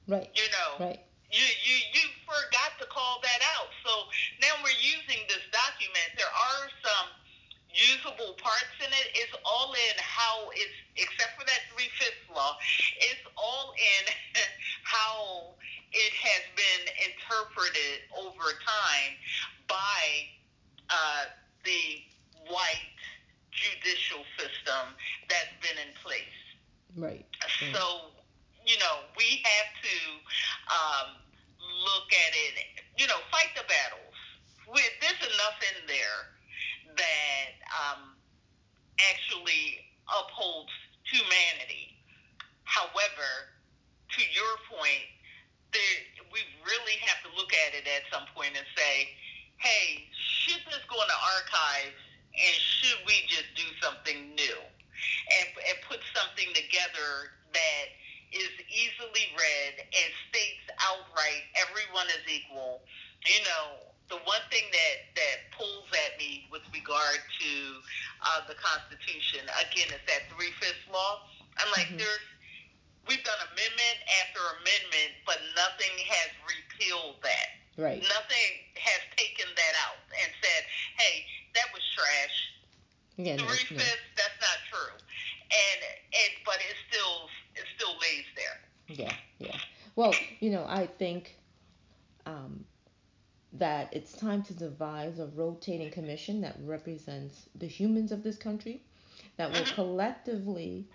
Right. 0.06 0.28
You 0.34 0.48
know. 0.50 0.70
Right. 0.88 1.00
You 1.32 1.48
you 1.64 1.76
you 1.96 2.04
forgot 2.28 2.76
to 2.76 2.86
call 2.92 3.24
that 3.24 3.40
out. 3.56 3.72
So 3.80 3.92
now 4.44 4.52
we're 4.60 4.76
using 4.84 5.24
this 5.32 5.40
document. 5.48 6.12
There 6.20 6.28
are 6.28 6.68
some 6.84 7.08
usable 7.72 8.36
parts 8.38 8.76
in 8.80 8.92
it. 8.92 9.06
It's 9.16 9.36
all 9.44 9.72
in 9.72 9.96
how 9.98 10.48
it's 10.52 10.78
except 10.96 11.40
for 11.40 11.44
that 11.44 11.60
three 11.72 11.88
fifths 11.98 12.28
law. 12.34 12.56
It's 13.00 13.24
all 13.36 13.74
in 13.76 14.04
how 14.84 15.56
it 15.92 16.12
has 16.12 16.44
been 16.56 16.84
interpreted 17.08 18.08
over 18.16 18.56
time 18.60 19.12
by 19.68 20.02
uh, 20.88 21.24
the 21.64 22.04
white 22.48 23.00
judicial 23.52 24.24
system 24.36 24.96
that's 25.28 25.52
been 25.60 25.76
in 25.80 25.92
place. 26.02 26.38
Right. 26.96 27.24
So, 27.72 28.12
you 28.66 28.76
know, 28.78 29.08
we 29.16 29.40
have 29.44 29.70
to 29.80 29.96
um, 30.68 31.08
look 31.60 32.08
at 32.12 32.32
it, 32.48 32.84
you 32.98 33.06
know, 33.06 33.20
fight 33.30 33.52
the 33.56 33.64
battles. 33.64 34.16
With, 34.68 34.92
there's 35.00 35.20
enough 35.20 35.58
in 35.60 35.86
there 35.88 36.20
that 36.96 37.52
um, 37.72 38.16
actually 39.12 39.84
upholds 40.08 40.72
humanity. 41.04 41.96
However, 42.64 43.52
to 44.16 44.20
your 44.32 44.54
point, 44.68 45.08
there, 45.72 45.96
we 46.32 46.40
really 46.64 46.96
have 47.04 47.20
to 47.24 47.30
look 47.36 47.52
at 47.68 47.76
it 47.76 47.88
at 47.88 48.04
some 48.12 48.28
point 48.36 48.52
and 48.56 48.64
say, 48.76 49.12
hey, 49.56 50.08
should 50.12 50.60
this 50.68 50.84
go 50.88 50.96
in 51.00 51.08
the 51.08 51.22
archives 51.40 52.00
and 52.32 52.54
should 52.56 53.00
we 53.06 53.24
just 53.28 53.48
do 53.56 53.66
something 53.80 54.32
new 54.36 54.58
and, 55.38 55.46
and 55.68 55.76
put 55.88 56.00
something 56.16 56.48
together 56.56 57.36
that 57.52 57.86
is 58.32 58.52
easily 58.72 59.28
read 59.36 59.74
and 59.84 60.08
states 60.32 60.64
outright 60.80 61.44
everyone 61.60 62.08
is 62.16 62.24
equal. 62.24 62.80
You 63.28 63.40
know, 63.44 63.92
the 64.08 64.20
one 64.24 64.44
thing 64.48 64.64
that, 64.72 64.96
that 65.16 65.36
pulls 65.56 65.88
at 65.92 66.16
me 66.20 66.48
with 66.52 66.64
regard 66.72 67.20
to 67.20 67.52
uh, 68.24 68.40
the 68.48 68.56
Is 69.92 70.02
that 70.08 70.28
three 70.34 70.52
fifths 70.58 70.88
law. 70.88 71.22
I'm 71.60 71.70
like, 71.76 71.92
mm-hmm. 71.92 72.00
there's 72.00 72.26
we've 73.08 73.22
done 73.22 73.40
amendment 73.52 73.98
after 74.24 74.40
amendment, 74.62 75.10
but 75.26 75.38
nothing 75.54 75.94
has 76.08 76.30
repealed 76.48 77.20
that. 77.22 77.48
Right. 77.76 78.00
Nothing 78.00 78.52
has 78.76 79.02
taken 79.16 79.48
that 79.48 79.74
out 79.84 80.00
and 80.12 80.28
said, 80.40 80.62
"Hey, 80.98 81.24
that 81.54 81.68
was 81.72 81.82
trash." 81.96 82.36
Yeah, 83.16 83.36
Three 83.36 83.76
no, 83.76 83.80
fifths, 83.80 84.08
no. 84.16 84.16
that's 84.16 84.38
not 84.40 84.58
true. 84.68 84.96
And 85.52 85.80
and 85.84 86.32
but 86.44 86.56
it 86.60 86.76
still 86.88 87.28
it 87.56 87.66
still 87.76 87.94
lays 88.00 88.28
there. 88.36 88.58
Yeah, 88.88 89.14
yeah. 89.38 89.58
Well, 89.96 90.14
you 90.40 90.50
know, 90.50 90.64
I 90.68 90.86
think 90.86 91.36
um, 92.26 92.64
that 93.52 93.88
it's 93.92 94.12
time 94.12 94.42
to 94.44 94.54
devise 94.54 95.18
a 95.18 95.26
rotating 95.26 95.90
commission 95.90 96.40
that 96.40 96.56
represents 96.62 97.48
the 97.54 97.66
humans 97.66 98.12
of 98.12 98.22
this 98.22 98.36
country, 98.36 98.82
that 99.36 99.52
will 99.52 99.64
collectively 99.74 100.86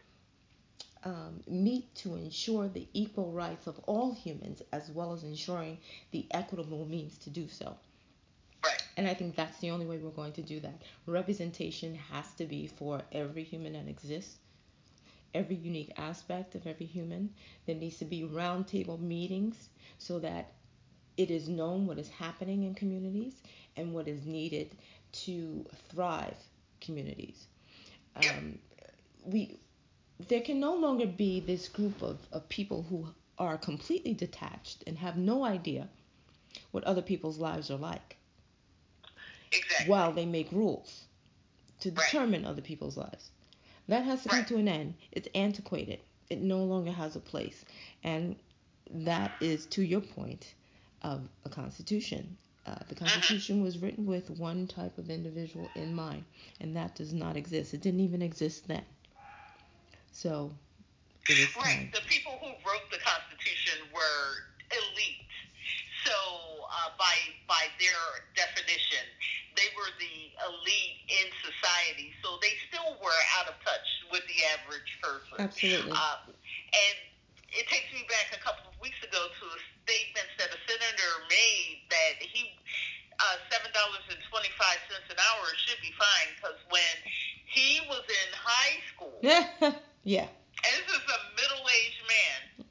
um, 1.04 1.42
meet 1.48 1.94
to 1.96 2.16
ensure 2.16 2.68
the 2.68 2.88
equal 2.94 3.32
rights 3.32 3.68
of 3.68 3.80
all 3.86 4.14
humans 4.14 4.62
as 4.72 4.90
well 4.90 5.14
as 5.14 5.24
ensuring 5.24 5.78
the 6.12 6.26
equitable 6.32 6.86
means 6.86 7.18
to 7.20 7.30
do 7.30 7.48
so. 7.48 7.76
Right. 8.64 8.84
And 8.98 9.08
I 9.08 9.14
think 9.14 9.36
that's 9.36 9.60
the 9.60 9.70
only 9.72 9.86
way 9.86 9.98
we're 9.98 10.10
going 10.10 10.34
to 10.34 10.42
do 10.42 10.60
that. 10.62 10.82
Representation 11.06 11.96
has 12.12 12.34
to 12.34 12.46
be 12.46 12.68
for 12.68 13.02
every 13.12 13.44
human 13.44 13.74
that 13.74 13.88
exists, 13.88 14.38
every 15.34 15.56
unique 15.56 15.94
aspect 15.98 16.56
of 16.56 16.66
every 16.68 16.86
human. 16.86 17.30
There 17.66 17.76
needs 17.76 17.98
to 18.00 18.06
be 18.06 18.24
roundtable 18.24 19.00
meetings 19.00 19.70
so 20.00 20.20
that 20.20 20.52
it 21.16 21.32
is 21.32 21.48
known 21.48 21.88
what 21.88 21.98
is 21.98 22.10
happening 22.10 22.64
in 22.64 22.76
communities 22.76 23.34
and 23.76 23.94
what 23.94 24.08
is 24.08 24.26
needed 24.26 24.76
to 25.12 25.66
thrive 25.90 26.38
communities. 26.82 27.48
Um, 28.18 28.60
we 29.26 29.60
there 30.28 30.42
can 30.42 30.60
no 30.60 30.76
longer 30.76 31.06
be 31.08 31.40
this 31.40 31.70
group 31.70 32.02
of, 32.02 32.20
of 32.32 32.50
people 32.50 32.84
who 32.90 33.08
are 33.38 33.58
completely 33.58 34.14
detached 34.14 34.84
and 34.88 34.98
have 34.98 35.18
no 35.18 35.46
idea 35.46 35.90
what 36.72 36.84
other 36.86 37.02
people's 37.04 37.38
lives 37.40 37.70
are 37.72 37.78
like 37.78 38.18
Exactly. 39.52 39.86
while 39.88 40.12
they 40.14 40.26
make 40.26 40.52
rules 40.52 41.06
to 41.80 41.92
Right. 41.96 42.06
determine 42.12 42.46
other 42.46 42.62
people's 42.62 42.98
lives. 42.98 43.32
That 43.88 44.06
has 44.06 44.24
to 44.24 44.30
come 44.30 44.40
Right. 44.40 44.48
to 44.48 44.58
an 44.58 44.68
end. 44.68 44.96
It's 45.12 45.30
antiquated. 45.36 46.00
It 46.30 46.42
no 46.42 46.64
longer 46.64 46.92
has 46.92 47.16
a 47.16 47.20
place. 47.22 47.64
And 48.04 48.36
that 48.90 49.36
is 49.40 49.66
to 49.68 49.84
your 49.84 50.02
point 50.02 50.56
of 51.02 51.30
a 51.46 51.50
constitution. 51.50 52.38
Uh, 52.68 52.76
the 52.90 52.96
Mm-hmm. 52.96 53.06
Constitution 53.06 53.64
was 53.64 53.78
written 53.78 54.06
with 54.06 54.30
one 54.30 54.68
type 54.68 54.98
of 54.98 55.10
individual 55.10 55.70
in 55.76 55.96
mind, 55.96 56.26
and 56.60 56.76
that 56.76 56.96
does 56.96 57.14
not 57.14 57.38
exist. 57.38 57.74
It 57.74 57.82
didn't 57.82 58.02
even 58.02 58.22
exist 58.22 58.68
then. 58.68 58.84
So 60.12 60.52
it 61.30 61.38
is 61.38 61.48
time. 61.54 61.64
Right. 61.64 61.94
The 61.94 62.02
people 62.10 62.36
who 62.42 62.48
wrote 62.68 62.84
the 62.92 63.00
Constitution 63.00 63.88
were 63.94 64.28
elite. 64.74 65.24
So, 66.04 66.16
uh, 66.68 66.92
by 67.00 67.16
by 67.48 67.72
their 67.80 68.04
definition, 68.36 69.06
they 69.56 69.70
were 69.78 69.92
the 70.00 70.18
elite 70.52 70.98
in 71.08 71.28
society. 71.40 72.12
So 72.24 72.36
they 72.42 72.52
still 72.68 73.00
were 73.00 73.22
out 73.40 73.48
of 73.48 73.56
touch 73.64 73.88
with 74.12 74.24
the 74.28 74.40
average 74.60 74.92
person. 75.00 75.36
Absolutely. 75.40 75.92
Uh, 75.92 76.32
and 76.36 76.96
it 77.56 77.68
takes 77.72 77.88
me 77.96 78.04
back 78.12 78.36
a 78.36 78.42
couple 78.44 78.68
of 78.68 78.76
weeks 78.84 79.00
ago 79.04 79.20
to 79.20 79.44
a 79.56 79.60
statement 79.88 80.28
that 80.36 80.52
a 80.52 80.60
senator 80.68 81.12
made 81.30 81.84
that 81.90 82.20
he 82.20 82.52
uh, 83.20 83.38
seven 83.52 83.72
dollars 83.74 84.04
and 84.10 84.20
twenty 84.30 84.52
five 84.60 84.78
cents 84.92 85.08
an 85.10 85.18
hour 85.18 85.46
should 85.66 85.80
be 85.82 85.92
fine 85.98 86.30
because 86.38 86.60
when 86.70 86.96
he 87.46 87.82
was 87.90 88.04
in 88.06 88.30
high 88.36 88.78
school, 88.94 89.18
yeah. 90.04 90.28
and 90.28 90.74
this 90.78 90.90
is 90.94 91.06
a 91.08 91.20
middle 91.36 91.66
aged 91.66 92.04
man, 92.06 92.66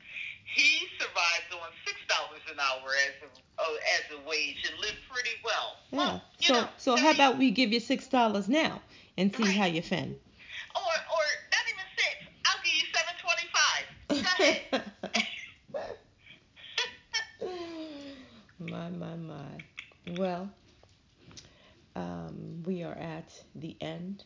he 0.45 0.87
survived 0.99 1.51
on 1.53 1.71
six 1.85 1.97
dollars 2.09 2.42
an 2.51 2.59
hour 2.61 2.88
as 3.09 3.14
a 3.27 3.29
uh, 3.59 3.64
as 3.99 4.05
a 4.14 4.29
wage 4.29 4.62
and 4.71 4.79
lived 4.81 5.01
pretty 5.11 5.35
well. 5.45 5.77
Yeah. 5.90 5.99
Well, 5.99 6.23
So 6.40 6.53
know, 6.55 6.69
so 6.77 6.97
how 6.97 7.11
about 7.11 7.38
we 7.38 7.51
give 7.51 7.73
you 7.73 7.81
six 7.81 8.07
dollars 8.07 8.49
now 8.49 8.81
and 9.19 9.35
see 9.35 9.42
Right. 9.45 9.57
how 9.57 9.64
you 9.66 9.83
fend? 9.83 10.14
or 10.77 10.81
or 10.83 11.25
not 11.51 11.64
even 11.73 11.87
six? 11.97 12.16
I'll 12.47 12.62
give 12.62 12.75
you 12.75 12.87
seven 12.95 13.14
twenty 13.19 13.49
five. 13.51 13.85
Go 14.09 14.45
ahead. 14.45 14.92
My 18.90 19.16
my 19.16 19.16
my. 19.16 20.16
Well, 20.16 20.49
um, 21.94 22.62
we 22.64 22.83
are 22.83 22.94
at 22.94 23.33
the 23.55 23.77
end 23.81 24.25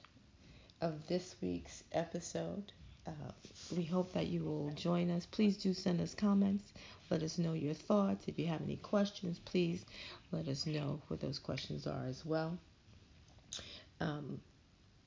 of 0.81 1.07
this 1.07 1.35
week's 1.41 1.83
episode. 1.93 2.73
Uh, 3.07 3.33
we 3.75 3.85
hope 3.85 4.13
that 4.13 4.27
you 4.27 4.45
will 4.45 4.71
join 4.75 5.11
us. 5.11 5.27
Please 5.27 5.57
do 5.57 5.73
send 5.73 6.01
us 6.01 6.15
comments. 6.15 6.73
Let 7.11 7.23
us 7.23 7.39
know 7.39 7.55
your 7.55 7.75
thoughts. 7.75 8.25
If 8.29 8.39
you 8.39 8.47
have 8.47 8.61
any 8.63 8.77
questions, 8.77 9.39
please 9.39 9.85
let 10.31 10.47
us 10.49 10.67
know 10.67 11.01
what 11.09 11.21
those 11.21 11.39
questions 11.39 11.87
are 11.87 12.05
as 12.07 12.25
well. 12.25 12.59
Um, 14.01 14.41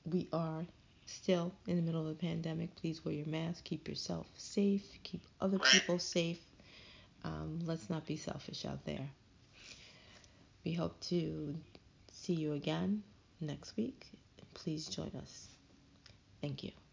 we 0.04 0.28
are 0.32 0.64
still 1.06 1.52
in 1.66 1.76
the 1.76 1.82
middle 1.82 2.02
of 2.02 2.08
a 2.08 2.14
pandemic. 2.14 2.74
Please 2.76 3.04
wear 3.04 3.14
your 3.14 3.26
mask. 3.26 3.64
Keep 3.64 3.88
yourself 3.88 4.26
safe. 4.36 4.84
Keep 5.02 5.22
other 5.40 5.58
people 5.58 5.98
safe. 5.98 6.40
Um, 7.24 7.60
let's 7.64 7.88
not 7.88 8.04
be 8.04 8.16
selfish 8.16 8.64
out 8.66 8.84
there. 8.84 9.08
We 10.64 10.72
hope 10.72 10.98
to 11.08 11.54
see 12.10 12.32
you 12.34 12.52
again 12.54 13.02
next 13.40 13.76
week. 13.76 14.06
Please 14.54 14.86
join 14.86 15.12
us. 15.20 15.48
Thank 16.40 16.62
you. 16.62 16.83